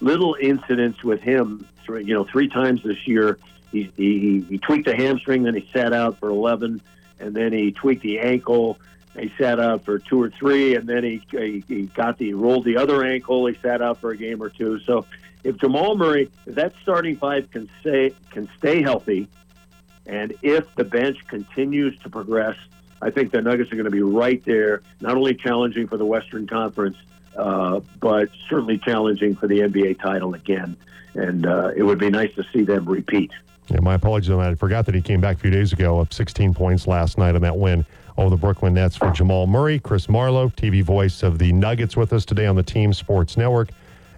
[0.00, 1.66] little incidents with him.
[1.88, 3.38] You know, three times this year,
[3.72, 6.80] he, he he tweaked the hamstring, then he sat out for 11,
[7.18, 8.78] and then he tweaked the ankle.
[9.18, 12.64] He sat out for two or three, and then he he, he got the rolled
[12.64, 13.46] the other ankle.
[13.46, 14.78] He sat out for a game or two.
[14.80, 15.04] So,
[15.42, 19.28] if Jamal Murray, if that starting five can stay can stay healthy,
[20.06, 22.56] and if the bench continues to progress,
[23.02, 26.06] I think the Nuggets are going to be right there, not only challenging for the
[26.06, 26.96] Western Conference,
[27.36, 30.76] uh, but certainly challenging for the NBA title again.
[31.14, 33.32] And uh, it would be nice to see them repeat.
[33.68, 34.50] Yeah, my apologies on that.
[34.50, 37.34] I forgot that he came back a few days ago, up 16 points last night
[37.34, 39.78] on that win over the Brooklyn Nets for Jamal Murray.
[39.78, 43.70] Chris Marlowe, TV voice of the Nuggets, with us today on the Team Sports Network.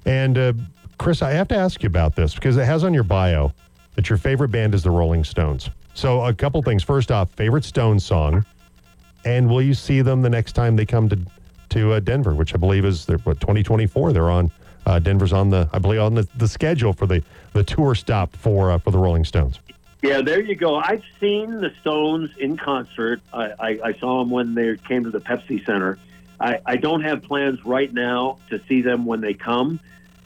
[0.04, 0.52] And uh,
[0.98, 3.52] Chris, I have to ask you about this because it has on your bio
[3.94, 5.70] that your favorite band is the Rolling Stones.
[5.94, 6.82] So, a couple things.
[6.82, 8.46] First off, favorite Stones song,
[9.24, 11.18] and will you see them the next time they come to
[11.70, 14.12] to uh, Denver, which I believe is what 2024?
[14.12, 14.50] They're on.
[14.84, 18.34] Uh, Denver's on the, I believe, on the, the schedule for the, the tour stop
[18.36, 19.60] for uh, for the Rolling Stones.
[20.02, 20.74] Yeah, there you go.
[20.76, 23.20] I've seen the Stones in concert.
[23.32, 25.96] I, I, I saw them when they came to the Pepsi Center.
[26.40, 29.78] I, I don't have plans right now to see them when they come.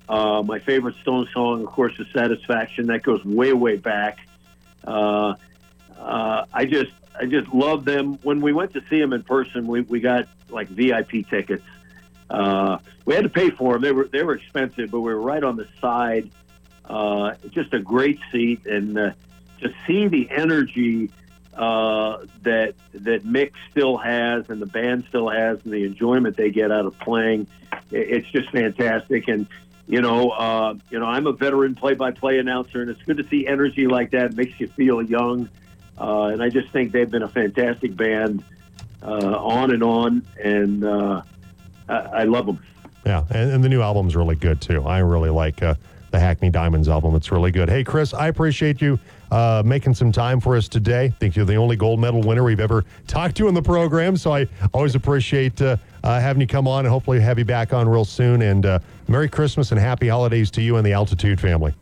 [0.09, 4.19] Uh, my favorite Stones song, of course, is "Satisfaction." That goes way, way back.
[4.83, 5.35] Uh,
[5.99, 8.19] uh, I just, I just love them.
[8.23, 11.65] When we went to see them in person, we, we got like VIP tickets.
[12.31, 13.83] Uh, we had to pay for them.
[13.83, 16.31] They were they were expensive, but we were right on the side.
[16.85, 19.11] Uh, just a great seat, and uh,
[19.61, 21.11] to see the energy
[21.55, 26.51] uh, that that Mick still has, and the band still has, and the enjoyment they
[26.51, 27.47] get out of playing,
[27.91, 29.29] it's just fantastic.
[29.29, 29.47] And
[29.87, 33.47] you know, uh, you know, I'm a veteran play-by-play announcer, and it's good to see
[33.47, 34.33] energy like that.
[34.33, 35.49] It makes you feel young,
[35.99, 38.45] uh, and I just think they've been a fantastic band
[39.03, 41.23] uh, on and on, and uh,
[41.89, 42.63] I, I love them.
[43.07, 44.85] Yeah, and, and the new album's really good too.
[44.85, 45.77] I really like uh,
[46.11, 47.15] the Hackney Diamonds album.
[47.15, 47.69] It's really good.
[47.69, 48.99] Hey, Chris, I appreciate you
[49.31, 51.07] uh, making some time for us today.
[51.07, 54.17] I think you're the only gold medal winner we've ever talked to in the program,
[54.17, 57.73] so I always appreciate uh, uh, having you come on and hopefully have you back
[57.73, 58.43] on real soon.
[58.43, 61.75] And uh, Merry Christmas and Happy Holidays to you and the Altitude family.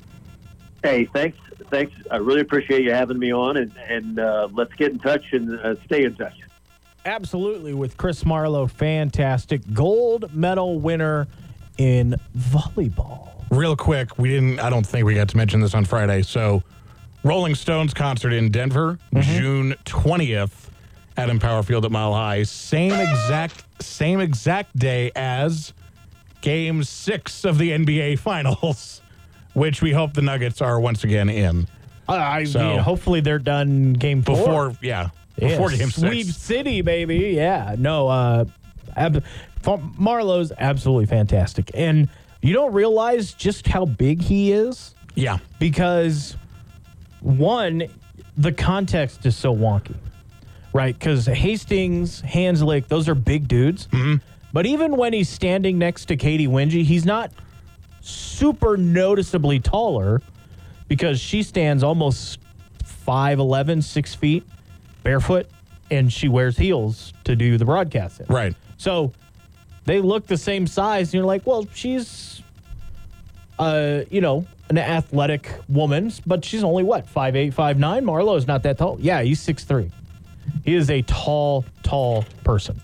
[0.83, 1.38] Hey, thanks,
[1.70, 1.94] thanks.
[2.11, 5.59] I really appreciate you having me on, and and uh, let's get in touch and
[5.59, 6.35] uh, stay in touch.
[7.07, 11.26] Absolutely, with Chris Marlowe, fantastic gold medal winner
[11.78, 13.30] in volleyball.
[13.50, 14.59] Real quick, we didn't.
[14.61, 16.22] I don't think we got to mention this on Friday.
[16.22, 16.62] So,
[17.24, 20.70] Rolling Stones concert in Denver, June twentieth,
[21.16, 22.42] at Empower Field at Mile High.
[22.42, 25.72] Same exact same exact day as
[26.42, 29.00] Game Six of the NBA Finals,
[29.54, 31.66] which we hope the Nuggets are once again in
[32.08, 34.37] I, I So- mean, hopefully they're done game four.
[34.37, 34.76] before.
[34.82, 35.08] Yeah,
[35.38, 36.37] before Yeah, Game Sweep Six.
[36.37, 37.32] City, baby.
[37.34, 37.74] Yeah.
[37.78, 38.44] No, uh,
[38.96, 39.24] ab-
[39.98, 41.70] Marlowe's absolutely fantastic.
[41.72, 42.10] And
[42.42, 46.37] you don't realize just how big he is Yeah, because,
[47.24, 47.84] one,
[48.37, 49.96] the context is so wonky,
[50.72, 50.96] right?
[50.96, 53.88] Because Hastings, Hands Hanzlik, those are big dudes.
[53.88, 54.16] Mm-hmm.
[54.52, 57.32] But even when he's standing next to Katy Winge, he's not
[58.00, 60.22] super noticeably taller
[60.87, 62.38] because she stands almost
[63.06, 64.46] 5'11, 6 feet,
[65.02, 65.48] barefoot,
[65.90, 68.26] and she wears heels to do the broadcasting.
[68.28, 68.54] Right.
[68.76, 69.12] So
[69.87, 72.42] they look the same size, and you're like, well, she's,
[73.59, 78.05] uh, you know, an athletic woman, but she's only what, 5'8, 5'9?
[78.05, 78.99] Marlowe's not that tall.
[79.01, 79.90] Yeah, he's 6'3.
[80.64, 82.81] He is a tall, tall person.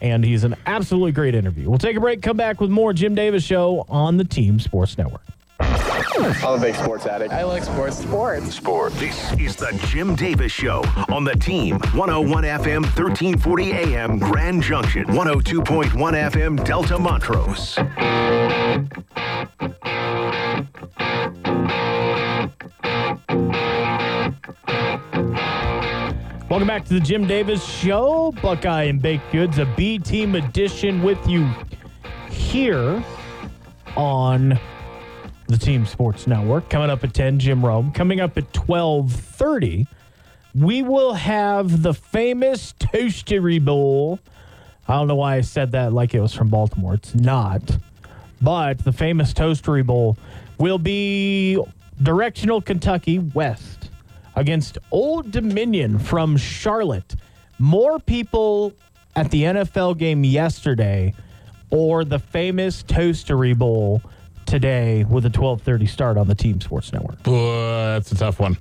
[0.00, 1.68] And he's an absolutely great interview.
[1.68, 4.96] We'll take a break, come back with more Jim Davis Show on the Team Sports
[4.96, 5.22] Network.
[6.16, 7.32] I'm a big sports addict.
[7.32, 7.98] I like sports.
[7.98, 8.54] Sports.
[8.54, 8.92] Sport.
[8.94, 11.78] This is the Jim Davis Show on the team.
[11.94, 15.04] 101 FM, 1340 AM, Grand Junction.
[15.06, 15.90] 102.1
[16.30, 17.76] FM, Delta Montrose.
[26.48, 28.32] Welcome back to the Jim Davis Show.
[28.40, 31.48] Buckeye and Baked Goods, a B Team edition with you
[32.30, 33.04] here
[33.96, 34.58] on
[35.48, 36.68] the Team Sports Network.
[36.68, 37.90] Coming up at 10, Jim Rome.
[37.92, 39.86] Coming up at 1230,
[40.54, 44.18] we will have the famous Toastery Bowl.
[44.86, 46.94] I don't know why I said that like it was from Baltimore.
[46.94, 47.78] It's not.
[48.40, 50.16] But the famous Toastery Bowl
[50.58, 51.58] will be
[52.02, 53.90] directional Kentucky West
[54.36, 57.16] against Old Dominion from Charlotte.
[57.58, 58.74] More people
[59.16, 61.14] at the NFL game yesterday
[61.70, 64.02] or the famous Toastery Bowl
[64.48, 67.18] today with a 12:30 start on the Team Sports Network.
[67.26, 68.56] Uh, that's a tough one.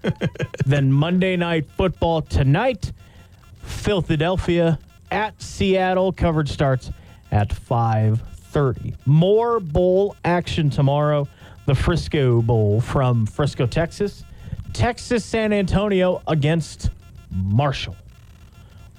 [0.66, 2.92] then Monday Night Football tonight,
[3.62, 4.78] Philadelphia
[5.10, 6.12] at Seattle.
[6.12, 6.90] Coverage starts
[7.30, 8.94] at 5:30.
[9.04, 11.28] More bowl action tomorrow.
[11.66, 14.24] The Frisco Bowl from Frisco, Texas.
[14.72, 16.90] Texas San Antonio against
[17.30, 17.96] Marshall.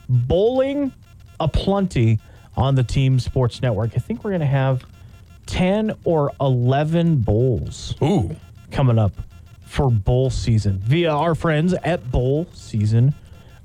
[0.07, 0.93] Bowling
[1.39, 2.19] aplenty
[2.55, 3.93] on the Team Sports Network.
[3.95, 4.85] I think we're going to have
[5.45, 8.35] 10 or 11 bowls Ooh.
[8.71, 9.11] coming up
[9.65, 13.13] for bowl season via our friends at Bowl Season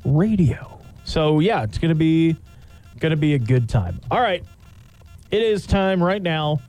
[0.05, 0.81] Radio.
[1.05, 2.37] So yeah, it's gonna be
[2.99, 4.01] gonna be a good time.
[4.11, 4.43] All right,
[5.31, 6.61] it is time right now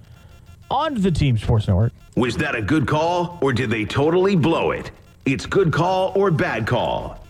[0.69, 1.93] on the Team Sports Network.
[2.15, 4.91] Was that a good call or did they totally blow it?
[5.25, 7.23] It's good call or bad call.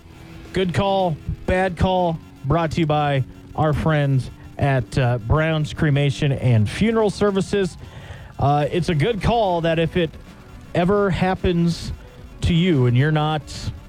[0.53, 1.15] Good call,
[1.45, 2.17] bad call.
[2.45, 3.23] Brought to you by
[3.55, 7.77] our friends at uh, Brown's Cremation and Funeral Services.
[8.37, 10.11] Uh, it's a good call that if it
[10.75, 11.91] ever happens
[12.41, 13.41] to you and you're not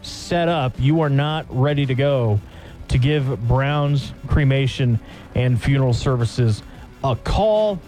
[0.03, 2.41] set up, you are not ready to go,
[2.89, 4.99] to give Brown's Cremation
[5.35, 6.63] and Funeral Services
[7.05, 7.79] a call.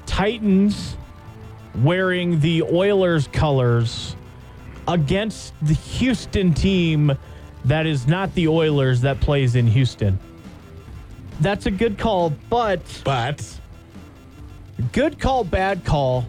[0.06, 0.98] Titans
[1.82, 4.16] wearing the Oilers colors
[4.88, 7.18] against the Houston team
[7.66, 10.20] that is not the Oilers that plays in Houston.
[11.40, 13.60] That's a good call, but But
[14.92, 16.26] good call, bad call.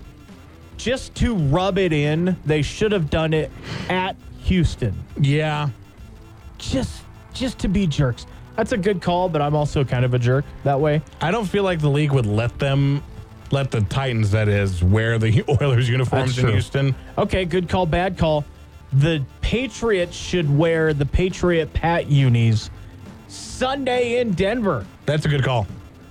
[0.77, 3.51] Just to rub it in, they should have done it
[3.89, 4.95] at Houston.
[5.21, 5.69] yeah,
[6.59, 8.27] just just to be jerks.
[8.57, 11.03] That's a good call, but I'm also kind of a jerk that way.
[11.21, 13.03] I don't feel like the league would let them,
[13.51, 16.53] let the Titans, that is, wear the Oilers uniforms That's in true.
[16.53, 16.95] Houston.
[17.19, 18.45] Okay, good call, bad call.
[18.93, 22.69] The Patriots should wear the Patriot Pat unis
[23.29, 24.85] Sunday in Denver.
[25.07, 25.67] That's a good call.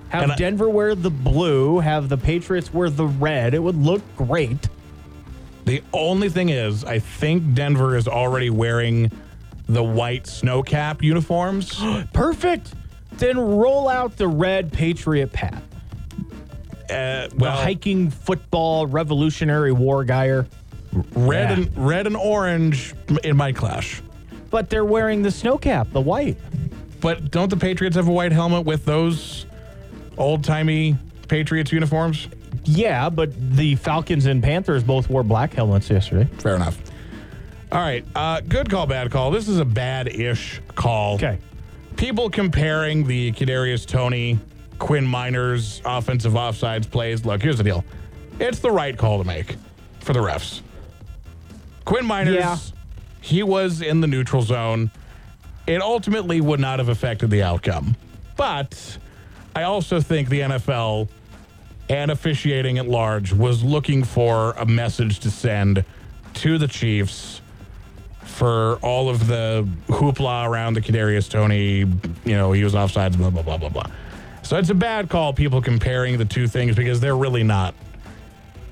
[0.10, 3.54] Have And I- Denver wear the blue, have the Patriots wear the red.
[3.54, 4.68] It would look great.
[5.66, 9.12] The only thing is, I think Denver is already wearing
[9.74, 11.82] the white snow cap uniforms.
[12.14, 12.74] Perfect.
[13.14, 15.62] Then roll out the red Patriot Pat.
[16.90, 20.46] Uh, The hiking football Revolutionary War guyer.
[21.16, 21.54] red Yeah.
[21.66, 24.02] and red and orange in my clash.
[24.50, 26.38] But they're wearing the snow cap, the white.
[27.00, 29.46] But don't the Patriots have a white helmet with those
[30.18, 30.98] old timey
[31.30, 32.28] Patriots uniforms?
[32.66, 36.26] Yeah, but the Falcons and Panthers both wore black helmets yesterday.
[36.40, 36.78] Fair enough.
[37.72, 39.32] All right, uh, good call, bad call.
[39.32, 41.16] This is a bad-ish call.
[41.16, 41.40] Okay.
[41.96, 44.40] People comparing the Kadarius Toney
[44.80, 47.26] Quinn Miners offensive offsides plays.
[47.26, 47.86] Look, here's the deal.
[48.40, 49.56] It's the right call to make
[50.00, 50.62] for the refs.
[51.86, 52.58] Quinn Miners, Yeah.
[53.22, 54.92] he was in the neutral zone.
[55.68, 57.96] It ultimately would not have affected the outcome.
[58.36, 58.98] But
[59.56, 61.08] I also think the NFL
[61.90, 65.86] and officiating at large was looking for a message to send
[66.36, 67.41] to the Chiefs
[68.42, 71.76] for all of the hoopla around the Kadarius Toney,
[72.26, 73.86] you know, he was offsides, blah blah blah blah blah.
[74.42, 75.32] So it's a bad call.
[75.32, 77.76] People comparing the two things because they're really not.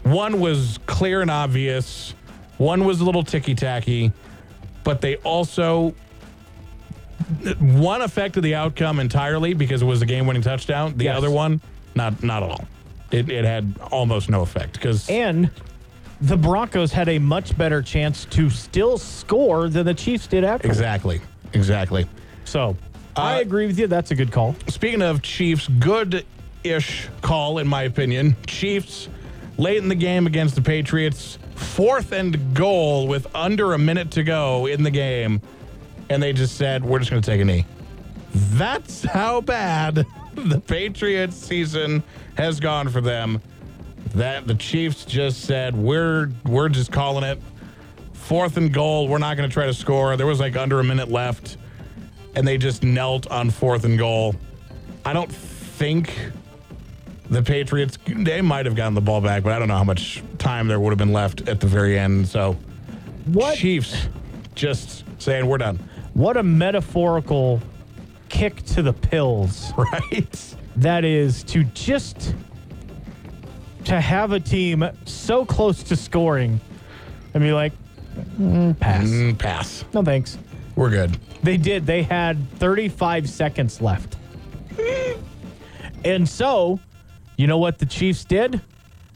[0.02, 2.16] One was clear and obvious.
[2.58, 4.12] One was a little ticky tacky,
[4.84, 5.94] but they also
[7.60, 10.98] one affected the outcome entirely because it was a game-winning touchdown.
[10.98, 11.18] The Yes.
[11.18, 11.62] other one,
[11.94, 12.66] not not at all.
[13.12, 15.52] It, it had almost no effect because And
[16.22, 20.68] the Broncos had a much better chance to still score than the Chiefs did after.
[20.68, 21.22] exactly,
[21.54, 22.06] exactly.
[22.46, 22.76] So
[23.16, 23.88] I Uh, agree with you.
[23.88, 24.56] That's a good call.
[24.68, 26.26] Speaking of Chiefs, good
[26.64, 28.36] ish call, in my opinion.
[28.48, 29.08] Chiefs,
[29.58, 34.24] late in the game against the Patriots, fourth and goal with under a minute to
[34.24, 35.42] go in the game.
[36.10, 37.66] And they just said, we're just going to take a knee.
[38.34, 40.06] That's how bad
[40.36, 42.04] the Patriots season
[42.38, 43.42] has gone for them.
[44.16, 47.40] That the Chiefs just said, we're we're just calling it.
[48.14, 50.16] Fourth and goal, we're not going to try to score.
[50.18, 51.58] There was like under a minute left
[52.36, 54.36] and they just knelt on fourth and goal.
[55.06, 56.14] I don't think
[57.30, 60.24] the Patriots, they might have gotten the ball back, but I don't know how much
[60.38, 62.28] time there would have been left at the very end.
[62.28, 62.54] So,
[63.26, 64.08] What Chiefs
[64.56, 65.78] just saying, we're done.
[66.14, 67.62] what a metaphorical
[68.30, 70.56] kick to the pills Right?
[70.76, 72.36] that is to just
[73.90, 76.60] to have a team so close to scoring
[77.34, 77.74] and be like
[78.40, 79.08] "Mm, pass.
[79.08, 79.84] Mm, pass.
[79.94, 80.38] No thanks.
[80.76, 81.18] We're good.
[81.42, 81.86] They did.
[81.88, 84.16] They had 35 seconds left.
[86.06, 86.80] and so,
[87.36, 88.62] you know what the Chiefs did?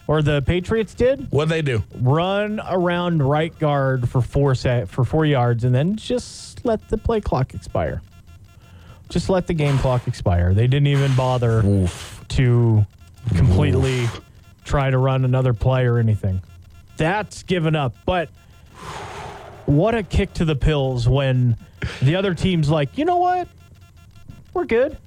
[0.07, 1.27] Or the Patriots did?
[1.29, 1.83] What'd they do?
[2.01, 6.97] Run around right guard for four set for four yards and then just let the
[6.97, 8.01] play clock expire.
[9.07, 10.53] Just let the game clock expire.
[10.53, 11.61] They didn't even bother
[12.29, 12.85] to
[13.35, 14.07] completely
[14.63, 16.41] try to run another play or anything.
[16.97, 17.95] That's given up.
[18.05, 18.29] But
[19.65, 21.57] what a kick to the pills when
[22.01, 23.47] the other team's like, you know what?
[24.53, 24.97] We're good.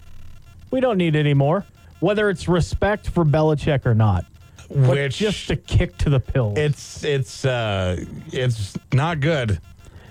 [0.71, 1.65] We don't need any more.
[2.01, 4.27] Whether it's respect for Belichick or not.
[4.69, 6.59] But Which just a kick to the pills.
[6.59, 9.61] it's it's uh it's not good.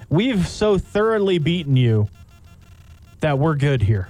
[0.09, 2.07] We've so thoroughly beaten you
[3.19, 4.07] that we're good here.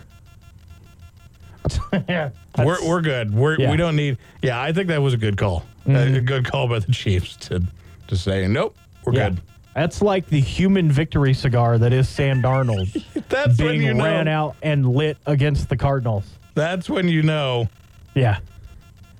[2.57, 3.33] yeah, We're we're good.
[3.33, 3.71] We're Yeah.
[3.71, 4.17] we don't need.
[4.41, 5.65] Yeah, I think that was a good call.
[5.87, 7.61] A good call by the Chiefs to
[8.07, 8.75] to say nope.
[9.05, 9.29] We're yeah.
[9.29, 9.41] good.
[9.75, 14.05] That's like the human victory cigar that is Sam Darnold That's when being you know.
[14.05, 16.23] ran out and lit against the Cardinals.
[16.55, 17.67] That's when you know.
[18.13, 18.39] Yeah.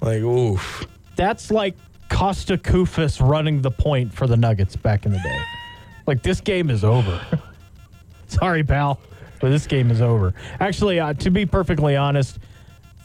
[0.02, 0.88] Like oof.
[1.18, 1.76] That's like
[2.10, 5.42] Kosta Koufos running the point for the Nuggets back in the day.
[6.08, 7.20] Like this game is over.
[8.28, 9.00] Sorry, pal,
[9.42, 10.34] but this game is over.
[10.60, 12.40] Actually, uh, to be perfectly honest,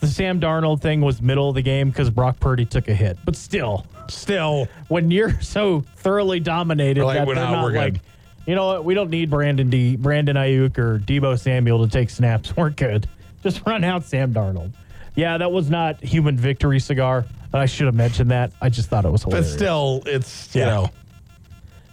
[0.00, 3.18] the Sam Darnold thing was middle of the game because Brock Purdy took a hit.
[3.24, 8.00] But still, Still, when you're so thoroughly dominated Like, that we're they're not- not like,
[8.46, 12.10] you know what, we don't need Brandon D, Brandon Aiyuk or Deebo Samuel to take
[12.10, 12.56] snaps.
[12.56, 13.06] We're good.
[13.44, 14.72] Just run out Sam Darnold.
[15.14, 17.24] Yeah, that was not human victory cigar.
[17.52, 18.52] I should have mentioned that.
[18.60, 19.50] I just thought it was hilarious.
[19.52, 20.66] but still, it's you Yeah.
[20.68, 20.90] know.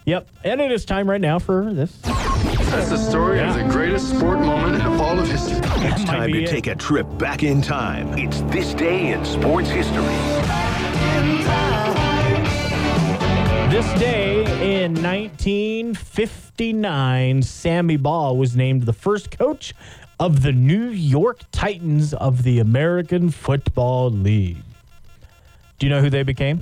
[0.08, 0.28] Yep.
[0.46, 1.98] And it is time right now for this.
[1.98, 5.58] That's the story of the greatest sport moment in all of history.
[5.58, 6.48] It's might time to it.
[6.48, 8.18] take a trip back in time.
[8.18, 10.06] It's this day in sports history.
[13.70, 19.74] This day in 1959, Sammy Baugh was named the first coach
[20.22, 24.64] of the New York Titans of the American Football League.
[25.80, 26.62] Do you know who they became?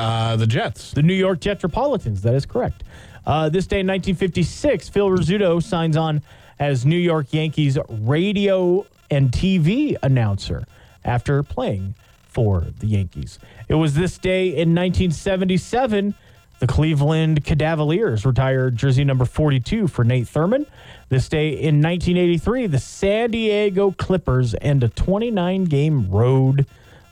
[0.00, 0.92] Uh, the Jets.
[0.92, 2.22] The New York Jetropolitans.
[2.22, 2.84] That is correct.
[3.26, 6.22] Uh, this day in 1956, Phil Rizzuto signs on
[6.58, 10.64] as New York Yankees radio and TV announcer
[11.04, 13.38] after playing for the Yankees.
[13.68, 16.14] It was this day in 1977
[16.60, 20.66] the Cleveland Cavaliers retired jersey number 42 for Nate Thurmond.
[21.08, 26.66] This day in 1983, the San Diego Clippers end a 29 game road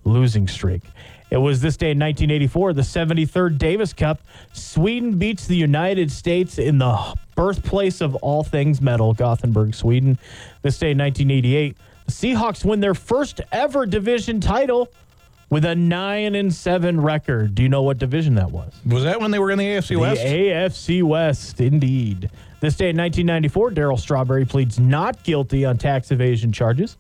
[0.05, 0.83] losing streak.
[1.31, 4.21] It was this day in 1984, the 73rd Davis Cup.
[4.53, 10.19] Sweden beats the United States in the birthplace of all things metal, Gothenburg, Sweden.
[10.63, 11.77] This day in 1988,
[12.07, 14.89] the Seahawks win their first ever division title
[15.51, 17.55] with a 9 and 7 record.
[17.55, 18.73] Do you know what division that was?
[18.87, 20.23] Was that when they were in the AFC West?
[20.23, 22.31] The AFC West, indeed.
[22.61, 26.97] This day in 1994, Darryl Strawberry pleads not guilty on tax evasion charges.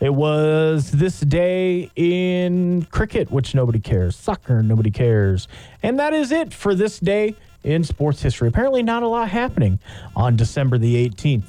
[0.00, 5.46] It was this day in cricket, which nobody cares, soccer, nobody cares.
[5.82, 8.48] And that is it for this day in sports history.
[8.48, 9.78] Apparently, not a lot happening
[10.16, 11.44] on December the 18th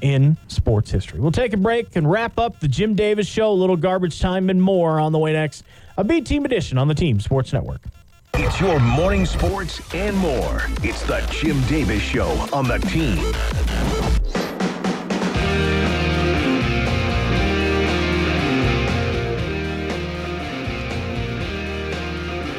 [0.00, 1.20] in sports history.
[1.20, 4.50] We'll take a break and wrap up the Jim Davis Show, a little garbage time,
[4.50, 5.62] and more on the way next.
[5.96, 7.82] A B Team edition on the Team Sports Network.
[8.34, 10.62] It's your morning sports and more.
[10.82, 13.18] It's the Jim Davis Show on the team.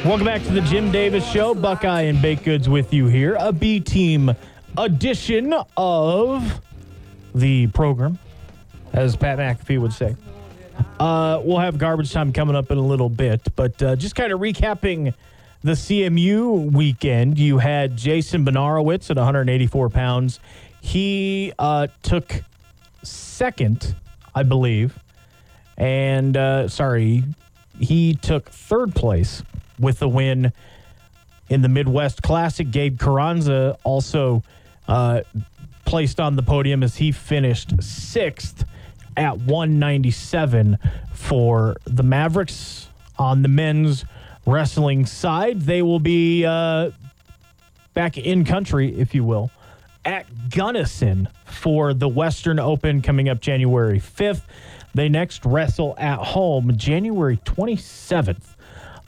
[0.04, 1.54] Welcome back to the Jim Davis Show.
[1.54, 3.38] Buckeye and Baked Goods with you here.
[3.40, 4.34] A B Team
[4.76, 6.60] edition of
[7.34, 8.18] the program,
[8.92, 10.14] as Pat McAfee would say.
[11.00, 14.30] Uh, we'll have garbage time coming up in a little bit, but uh, just kind
[14.30, 15.14] of recapping
[15.62, 17.38] the CMU weekend.
[17.38, 20.38] You had Jason Benarowitz at 184 pounds.
[20.82, 22.42] He uh, took
[23.02, 23.96] second,
[24.34, 24.98] I believe,
[25.78, 27.24] and uh, sorry,
[27.80, 29.42] he took third place
[29.84, 30.52] with the win
[31.48, 32.68] in the Midwest Classic.
[32.68, 34.42] Gabe Carranza also
[34.88, 35.20] uh,
[35.84, 38.64] placed on the podium as he finished sixth
[39.16, 40.78] at 197
[41.12, 44.04] for the Mavericks on the men's
[44.46, 45.60] wrestling side.
[45.60, 46.90] They will be uh,
[47.92, 49.50] back in country, if you will,
[50.04, 54.42] at Gunnison for the Western Open coming up January 5th.
[54.94, 58.53] They next wrestle at home January 27th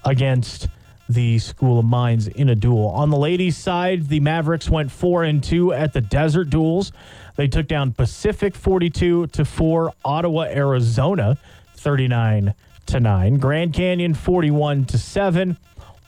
[0.07, 0.69] against
[1.09, 2.89] the School of Mines in a duel.
[2.89, 6.93] On the ladies' side, the Mavericks went 4 and 2 at the Desert Duels.
[7.37, 11.39] They took down Pacific 42 to 4, Ottawa, Arizona
[11.75, 12.55] 39
[12.87, 15.57] to 9, Grand Canyon 41 to 7.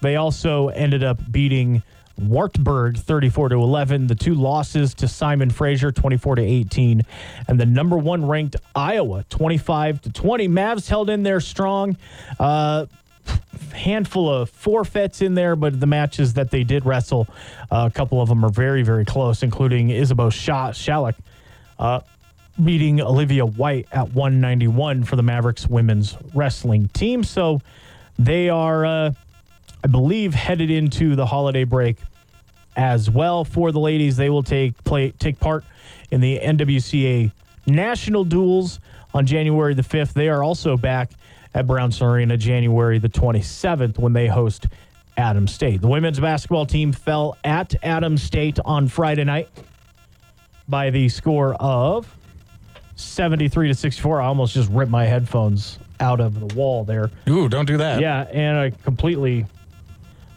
[0.01, 1.83] They also ended up beating
[2.19, 4.07] Wartburg 34 to 11.
[4.07, 7.03] The two losses to Simon Fraser 24 to 18
[7.47, 10.49] and the number 1 ranked Iowa 25 to 20.
[10.49, 11.97] Mavs held in there strong.
[12.39, 12.87] Uh,
[13.79, 17.29] handful of forfeits in there, but the matches that they did wrestle,
[17.71, 21.15] uh, a couple of them are very, very close, including Isabeau Sha- Shalek
[21.79, 22.01] uh,
[22.63, 27.25] beating Olivia White at 191 for the Mavericks women's wrestling team.
[27.25, 27.61] So
[28.19, 29.13] they are, uh,
[29.83, 31.97] I believe, headed into the holiday break
[32.77, 33.45] as well.
[33.45, 35.65] For the ladies, they will take play take part
[36.11, 37.33] in the NWCA
[37.67, 38.81] national duels
[39.15, 40.13] on January the 5th.
[40.13, 41.11] They are also back
[41.59, 44.69] at Brownson Arena January the 27th when they host
[45.17, 45.81] Adams State.
[45.81, 49.49] The women's basketball team fell at Adams State on Friday night
[50.69, 52.15] by the score of
[52.95, 54.21] 73 to 64.
[54.21, 57.11] I almost just ripped my headphones out of the wall there.
[57.29, 58.01] Ooh, don't do that.
[58.01, 59.45] Yeah, and I completely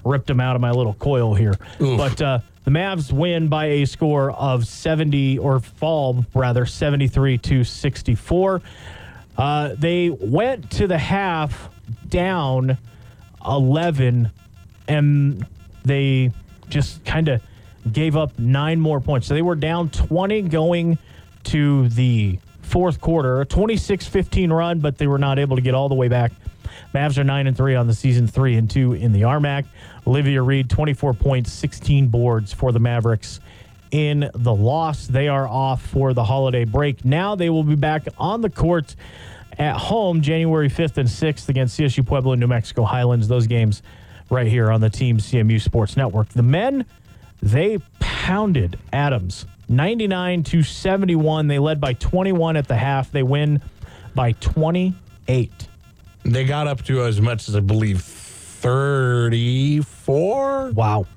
[0.04, 1.54] ripped them out of my little coil here.
[1.80, 2.00] Oof.
[2.00, 7.64] But uh, the Mavs win by a score of 70, or fall rather, 73 to
[7.64, 8.64] 64.
[9.42, 11.72] Uh, they went to the half
[12.08, 12.78] down
[13.44, 14.30] 11,
[14.88, 15.48] and
[15.84, 16.32] they
[16.70, 17.42] just kind of
[17.92, 19.26] gave up nine more points.
[19.26, 21.00] So they were down 20 going
[21.46, 25.74] to the fourth quarter, a 26 15 run, but they were not able to get
[25.74, 26.32] all the way back.
[26.94, 29.66] Mavs are 9 and 3 on the season, 3 and 2 in the RMAC.
[30.06, 33.40] Olivia Reed, 24 points, 16 boards for the Mavericks
[33.92, 35.08] in the loss.
[35.08, 37.06] They are off for the holiday break.
[37.06, 38.96] Now they will be back on the court
[39.60, 43.28] at home January 5th and 6th against CSU Pueblo New Mexico Highlands.
[43.28, 43.82] Those games
[44.30, 46.30] right here on the Team CMU Sports Network.
[46.30, 46.86] The men,
[47.42, 51.48] they pounded Adams 99 to 71.
[51.48, 53.12] They led by 21 at the half.
[53.12, 53.62] They win
[54.16, 55.68] by 28.
[56.24, 60.72] They got up to as much as I believe 34.
[60.72, 61.08] Wow.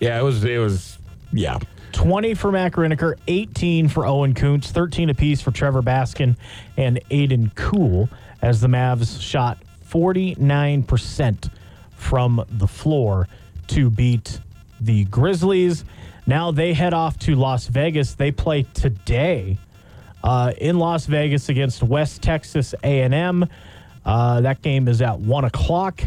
[0.00, 0.98] Yeah, it was it was
[1.32, 1.58] yeah.
[1.96, 6.36] 20 for Riniker, 18 for Owen Kuntz, 13 apiece for Trevor Baskin
[6.76, 8.10] and Aiden Cool
[8.42, 9.56] as the Mavs shot
[9.88, 11.50] 49%
[11.96, 13.28] from the floor
[13.68, 14.40] to beat
[14.78, 15.86] the Grizzlies.
[16.26, 18.12] Now they head off to Las Vegas.
[18.12, 19.56] They play today
[20.22, 23.46] uh, in Las Vegas against West Texas A&M.
[24.04, 26.02] Uh, that game is at 1 o'clock.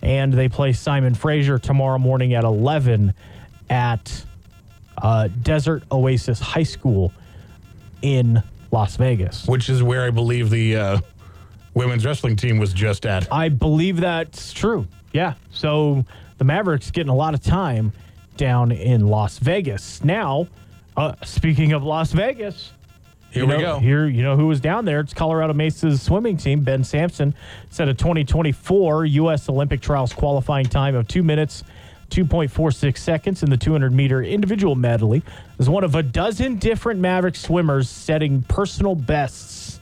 [0.00, 3.12] And they play Simon Fraser tomorrow morning at 11
[3.68, 4.24] at
[5.02, 7.12] uh, Desert Oasis High School
[8.02, 9.46] in Las Vegas.
[9.46, 11.00] Which is where I believe the uh,
[11.74, 13.32] women's wrestling team was just at.
[13.32, 14.86] I believe that's true.
[15.12, 15.34] Yeah.
[15.50, 16.04] So
[16.38, 17.92] the Mavericks getting a lot of time
[18.36, 20.02] down in Las Vegas.
[20.04, 20.46] Now,
[20.96, 22.72] uh, speaking of Las Vegas,
[23.30, 23.78] Here you we go.
[23.78, 25.00] Here, you know who was down there?
[25.00, 26.60] It's Colorado Mesa's swimming team.
[26.60, 27.34] Ben Sampson
[27.70, 29.48] set a 2024 U.S.
[29.48, 31.64] Olympic trials qualifying time of two minutes,
[32.10, 35.22] 2.46 seconds in the 200 meter individual medley.
[35.58, 39.80] is one of a dozen different Maverick swimmers setting personal bests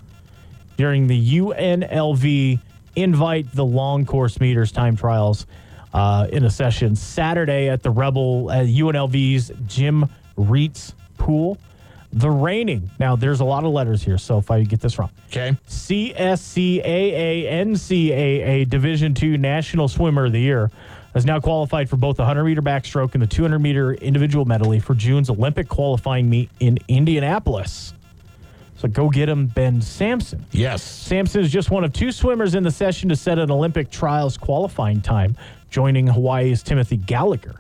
[0.77, 2.61] during the UNLV
[2.97, 5.47] Invite the Long Course Meters time trials
[5.93, 10.07] uh, in a session Saturday at the Rebel at UNLV's Jim
[10.39, 11.59] Reitz pool.
[12.13, 15.11] The reigning, now there's a lot of letters here, so if I get this wrong,
[15.29, 15.55] Okay.
[15.69, 20.71] CSCAA NCAA Division II National Swimmer of the Year
[21.17, 24.79] has now qualified for both the 100 meter backstroke and the 200 meter individual medley
[24.79, 27.95] for June's Olympic qualifying meet in Indianapolis.
[28.77, 30.45] So go get him, Ben Sampson.
[30.53, 30.83] Yes.
[30.83, 34.37] Sampson is just one of two swimmers in the session to set an Olympic trials
[34.37, 35.39] qualifying time,
[35.71, 37.57] joining Hawaii's Timothy Gallagher.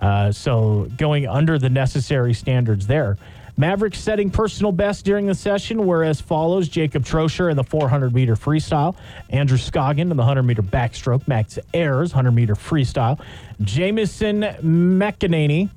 [0.00, 3.18] Uh, so going under the necessary standards there.
[3.60, 8.14] Mavericks setting personal best during the session were as follows Jacob Trosher in the 400
[8.14, 8.96] meter freestyle,
[9.28, 13.20] Andrew Scoggin in the 100 meter backstroke, Max Ayers, 100 meter freestyle,
[13.60, 15.68] Jamison McEnany,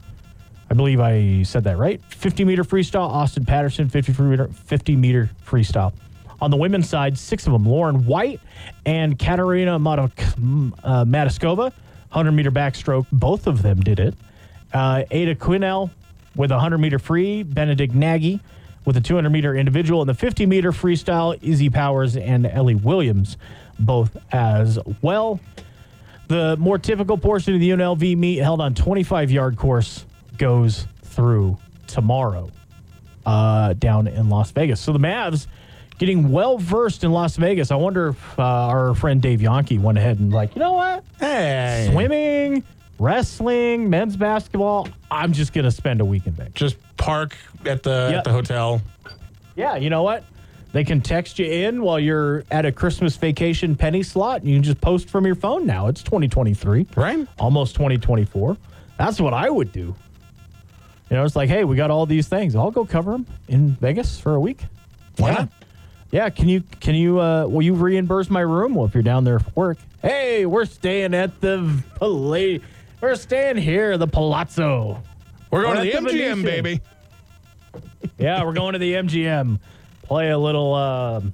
[0.70, 5.30] I believe I said that right, 50 meter freestyle, Austin Patterson, 50 meter, 50 meter
[5.46, 5.92] freestyle.
[6.40, 8.40] On the women's side, six of them Lauren White
[8.86, 11.74] and Katarina Matok- uh, Mataskova,
[12.14, 13.08] 100 meter backstroke.
[13.12, 14.16] Both of them did it.
[14.74, 15.90] Uh, Ada Quinnell
[16.36, 18.40] with a 100 meter free, Benedict Nagy
[18.86, 23.38] with a 200 meter individual, and the 50 meter freestyle, Izzy Powers and Ellie Williams
[23.80, 25.40] both as well.
[26.28, 30.06] The more typical portion of the UNLV meet held on 25 yard course
[30.38, 31.58] goes through
[31.88, 32.50] tomorrow
[33.26, 34.80] uh, down in Las Vegas.
[34.80, 35.48] So the Mavs
[36.00, 37.72] getting well versed in Las Vegas.
[37.72, 41.04] I wonder if uh, our friend Dave Yonke went ahead and like, you know what?
[41.20, 41.90] Hey.
[41.92, 42.64] Swimming,
[43.04, 44.88] wrestling, men's basketball.
[45.12, 46.54] I'm just gonna spend a week in Vegas.
[46.54, 47.36] Just park
[47.66, 48.18] at the Yep.
[48.20, 48.82] at the hotel.
[49.56, 50.24] Yeah, you know what?
[50.72, 54.56] They can text you in while you're at a Christmas vacation penny slot, and you
[54.56, 55.88] can just post from your phone now.
[55.88, 57.28] It's 2023, Right.
[57.38, 58.58] almost 2024.
[58.98, 59.94] That's what I would do.
[61.12, 62.56] You know, it's like, hey, we got all these things.
[62.56, 64.62] I'll go cover them in Vegas for a week.
[65.18, 65.34] Why yeah.
[65.36, 65.50] not?
[66.12, 69.24] Yeah, can you can you uh will you reimburse my room well if you're down
[69.26, 69.78] there for work?
[70.02, 72.60] Hey, we're staying at the Pala-
[73.04, 75.04] we're staying here, the Palazzo.
[75.52, 76.44] We're going We're to the the MGM, Venetian.
[76.44, 76.82] baby.
[78.18, 79.60] Yeah, we're going to the MGM.
[80.04, 80.74] Play a little.
[80.74, 81.34] Um,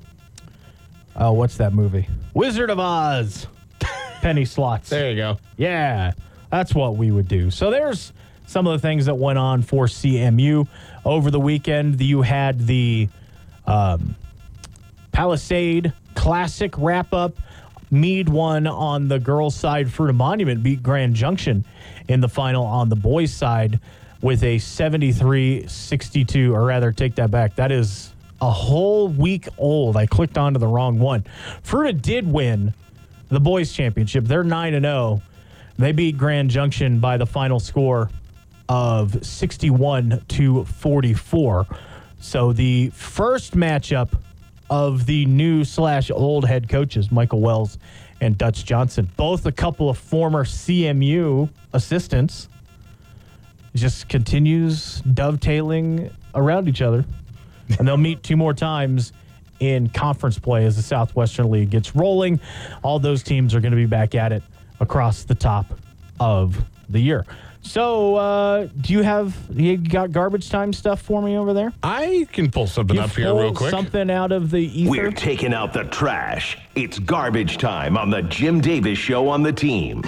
[1.16, 2.08] oh, what's that movie?
[2.34, 3.48] Wizard of Oz.
[4.22, 4.90] Penny slots.
[4.90, 5.38] There you go.
[5.58, 6.14] Yeah,
[6.50, 7.52] that's what we would do.
[7.52, 8.14] So there's
[8.48, 10.68] some of the things that went on for CMU
[11.04, 12.00] over the weekend.
[12.02, 13.10] You had the
[13.68, 14.16] um,
[15.12, 17.36] Palisade Classic wrap up.
[17.92, 19.88] Mead won on the girls' side.
[19.88, 21.66] Fruita Monument beat Grand Junction
[22.08, 23.80] in the final on the boys' side
[24.22, 27.56] with a 73 62, or rather, take that back.
[27.56, 29.98] That is a whole week old.
[29.98, 31.26] I clicked onto the wrong one.
[31.64, 32.74] Fruita did win
[33.30, 34.26] the boys' championship.
[34.26, 35.22] They're 9 and 0.
[35.78, 38.10] They beat Grand Junction by the final score
[38.68, 41.66] of 61 to 44.
[42.20, 44.10] So the first matchup
[44.70, 47.78] of the new slash old head coaches, Michael Wells
[48.22, 52.50] and Dutch Johnson, both a couple of former CMU assistants,
[53.76, 57.06] just continues dovetailing around each other.
[57.78, 59.14] And they'll meet two more times
[59.60, 62.40] in conference play as the Southwestern League gets rolling.
[62.82, 64.44] All those teams are going to be back at it
[64.80, 65.66] across the top
[66.20, 67.26] of the year.
[67.62, 71.74] So, uh, do you have you got garbage time stuff for me over there?
[71.84, 73.70] I can pull something You up here real quick.
[73.70, 74.90] Something out of the ether.
[74.90, 76.58] We're taking out the trash.
[76.76, 80.02] It's garbage time on the Jim Davis Show on the team.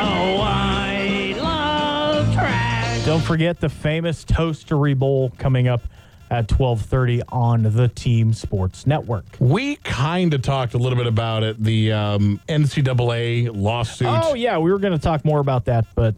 [0.00, 3.04] Oh, I love trash.
[3.04, 5.82] Don't forget the famous Toastery Bowl coming up
[6.30, 9.24] at 12:30 on the Team Sports Network.
[9.38, 14.08] We kind of talked a little bit about it, the um, NCAA lawsuit.
[14.08, 16.14] Oh yeah, we were going to talk more about that, but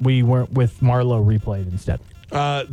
[0.00, 2.00] we weren't with Marlowe replayed instead.
[2.32, 2.64] Uh,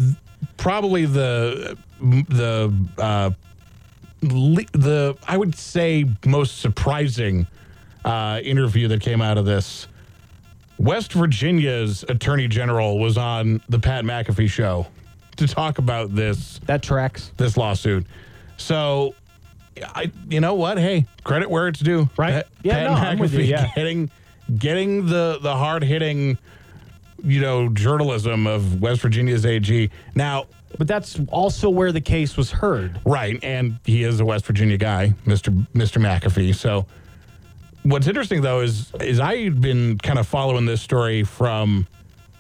[0.58, 3.32] probably the the uh,
[4.22, 7.48] le- the I would say most surprising
[8.04, 9.88] uh, interview that came out of this.
[10.80, 14.88] West Virginia's Attorney General was on the Pat McAfee show
[15.48, 17.32] to talk about this That tracks.
[17.38, 18.06] this lawsuit.
[18.58, 19.16] So,
[19.84, 20.78] I you know what?
[20.78, 22.10] Hey, credit where it's due.
[22.18, 22.32] Right.
[22.34, 23.72] Pat, Yeah, Pat no, I'm with you, McAfee yeah.
[23.76, 24.12] getting
[24.58, 26.38] getting the the hard hitting,
[27.24, 29.90] you know, journalism of West Virginia's AG.
[30.16, 30.46] Now,
[30.78, 33.00] But that's also where the case was heard.
[33.06, 36.54] right, and he is a West Virginia guy, Mister Mister McAfee.
[36.56, 36.86] So,
[37.84, 41.88] what's interesting though is is I've been kind of following this story from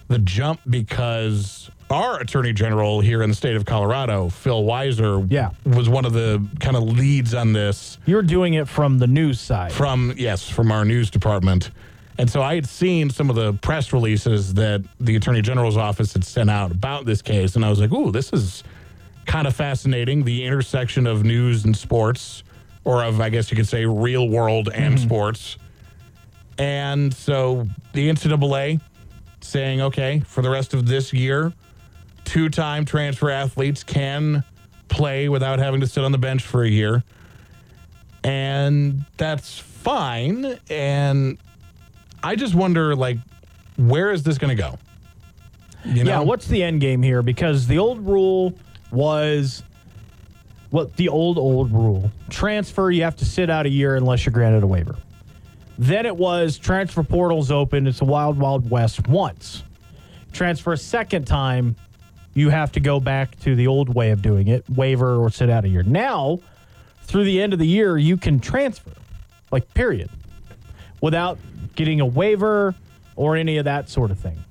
[0.10, 5.50] the jump because our attorney general here in the state of Colorado, Phil Weiser, Yeah.
[5.66, 9.40] was one of the kind of leads on this You're doing it from the news
[9.40, 9.72] side.
[9.72, 11.72] from yes from our news department.
[12.18, 16.14] And so I had seen some of the press releases that the attorney general's office
[16.14, 18.64] had sent out about this case, and I was like, "Ooh, this is
[19.26, 22.44] kind of fascinating the intersection of news and sports,
[22.84, 25.06] or of, I guess you could say, real world and mm-hmm.
[25.06, 25.58] sports.
[26.58, 28.80] And so the NCAA
[29.40, 31.54] saying, okay, for the rest of this year,
[32.32, 34.42] two time transfer athletes can
[34.88, 37.04] play without having to sit on the bench for a year.
[38.24, 40.58] And that's fine.
[40.70, 41.38] And
[42.24, 43.18] I just wonder, like,
[43.76, 44.80] where is this going to go?
[45.84, 47.22] You Yeah, what's the end game here?
[47.22, 48.54] Because the old rule
[48.92, 49.62] was
[50.70, 52.10] what the old old rule.
[52.30, 54.96] Transfer, you have to sit out a year unless you're granted a waiver.
[55.78, 57.88] Then it was transfer portals open.
[57.88, 59.64] It's a wild, wild west once.
[60.32, 61.76] Transfer a second time,
[62.34, 65.50] you have to go back to the old way of doing it, waiver or sit
[65.50, 65.84] out a year.
[65.84, 66.40] Now,
[67.04, 68.92] through the end of the year, you can transfer,
[69.52, 70.10] like period,
[71.02, 71.38] without
[71.76, 72.76] getting a waiver
[73.16, 74.44] or any of that sort of thing.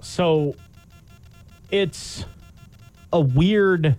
[0.00, 0.54] So
[1.70, 2.24] it's
[3.12, 3.96] a weird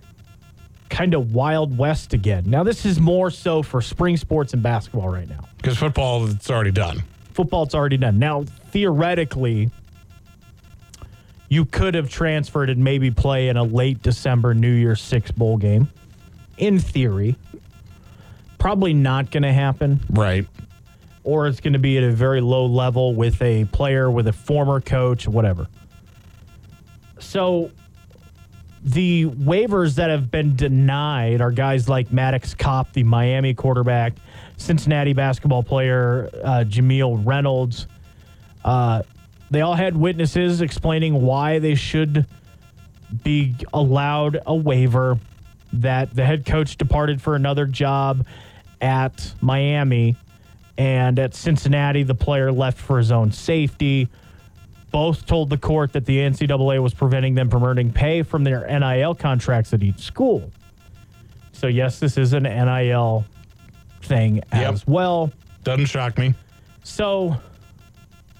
[0.90, 2.44] kind of wild west again.
[2.48, 5.48] Now this is more so for spring sports and basketball right now.
[5.58, 7.04] Because football, it's already done.
[7.34, 8.18] Football it's already done.
[8.18, 9.72] Now theoretically
[11.56, 15.56] you could have transferred and maybe play in a late December New Year's 6 bowl
[15.56, 15.88] game.
[16.58, 17.38] In theory.
[18.58, 20.46] Probably not going to happen Right.
[21.24, 24.34] or it's going to be at a very low level with a player with a
[24.34, 25.68] former coach, whatever.
[27.20, 27.72] So
[28.84, 34.14] the waivers that have been denied are guys like Maddox Kopp, the Miami quarterback,
[34.58, 37.88] Cincinnati basketball player uh, Jameel Reynolds.
[38.64, 39.04] Uh,
[39.56, 42.26] they all had witnesses explaining why they should
[43.24, 45.18] be allowed a waiver.
[45.72, 48.26] That the head coach departed for another job
[48.82, 50.18] at Miami,
[50.78, 54.10] and at Cincinnati, the player left for his own safety.
[54.92, 58.68] Both told the court that the NCAA was preventing them from earning pay from their
[58.68, 60.52] NIL contracts at each school.
[61.54, 63.26] So, yes, this is an NIL
[64.02, 65.32] thing as well.
[65.64, 66.34] Doesn't shock me.
[66.84, 67.38] So,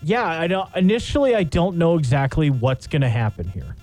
[0.06, 0.70] yeah, I don't.
[0.76, 3.76] Initially, I don't know exactly what's going to happen here.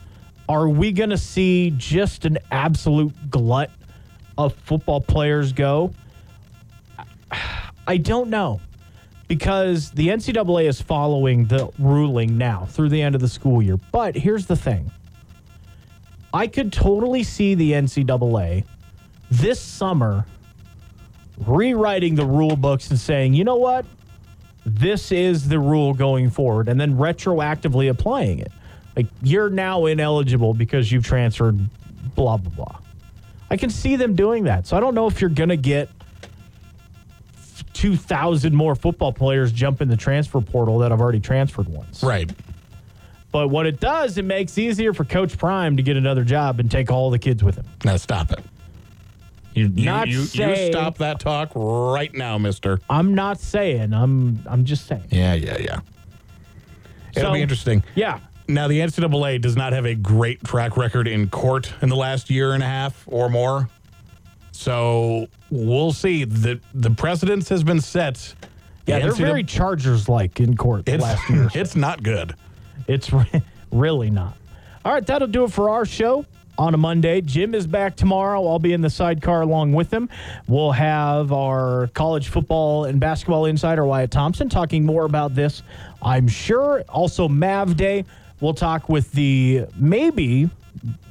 [0.49, 3.73] Are we going to see just an absolute glut
[4.39, 5.93] of football players go?
[7.89, 8.61] I don't know
[9.27, 13.79] because the NCAA is following the ruling now through the end of the school year.
[13.91, 14.93] But here's the thing
[16.33, 18.64] I could totally see the NCAA
[19.29, 20.25] this summer
[21.39, 23.85] rewriting the rule books and saying, you know what?
[24.65, 28.53] This is the rule going forward, and then retroactively applying it.
[28.97, 31.59] Like, you're now ineligible because you've transferred,
[32.15, 32.79] blah, blah, blah.
[33.51, 34.67] I can see them doing that.
[34.67, 35.89] So I don't know if you're going to get
[37.73, 42.03] 2,000 more football players jump in the transfer portal that have already transferred once.
[42.03, 42.31] Right.
[43.33, 46.71] But what it does, it makes easier for Coach Prime to get another job and
[46.71, 47.65] take all the kids with him.
[47.85, 48.41] Now stop it.
[49.55, 52.81] You, you, Not you, you saying- stop that talk right now, mister.
[52.89, 53.93] I'm not saying.
[53.93, 54.43] I'm.
[54.47, 55.05] I'm just saying.
[55.11, 55.81] Yeah, yeah, yeah.
[57.15, 57.83] It'll So- be interesting.
[57.95, 58.21] Yeah.
[58.49, 62.29] Now, the NCAA does not have a great track record in court in the last
[62.29, 63.69] year and a half or more.
[64.53, 66.25] So we'll see.
[66.25, 68.35] The the precedence has been set.
[68.87, 71.49] Yeah, The they're NCAA very Chargers like in court last year.
[71.55, 72.35] it's not good.
[72.89, 73.31] It's re-
[73.73, 74.37] really not.
[74.85, 76.27] All right, that'll do it for our show
[76.59, 77.21] on a Monday.
[77.21, 78.47] Jim is back tomorrow.
[78.47, 80.09] I'll be in the sidecar along with him.
[80.47, 85.63] We'll have our college football and basketball insider, Wyatt Thompson, talking more about this,
[86.03, 86.85] I'm sure.
[86.89, 88.05] Also, Mav Day.
[88.41, 90.51] We'll talk with the maybe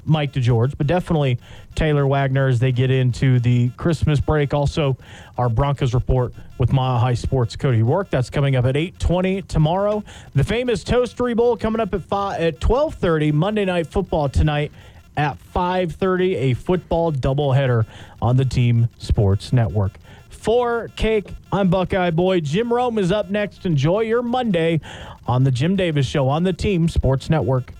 [0.05, 1.39] Mike DeGeorge, but definitely
[1.75, 4.53] Taylor Wagner as they get into the Christmas break.
[4.53, 4.97] Also,
[5.37, 8.09] our Broncos report with Mile High Sports Cody Roark.
[8.09, 10.03] That's coming up at 8:20 tomorrow.
[10.35, 14.71] The famous Toastery Bowl coming up at five, at 12:30 Monday Night Football tonight
[15.17, 16.35] at 5:30.
[16.35, 17.85] A football doubleheader
[18.21, 19.93] on the Team Sports Network.
[20.29, 22.39] For Cake, I'm Buckeye Boy.
[22.39, 23.65] Jim Rome is up next.
[23.65, 24.81] Enjoy your Monday
[25.27, 27.73] on the Jim Davis Show on the Team Sports Network.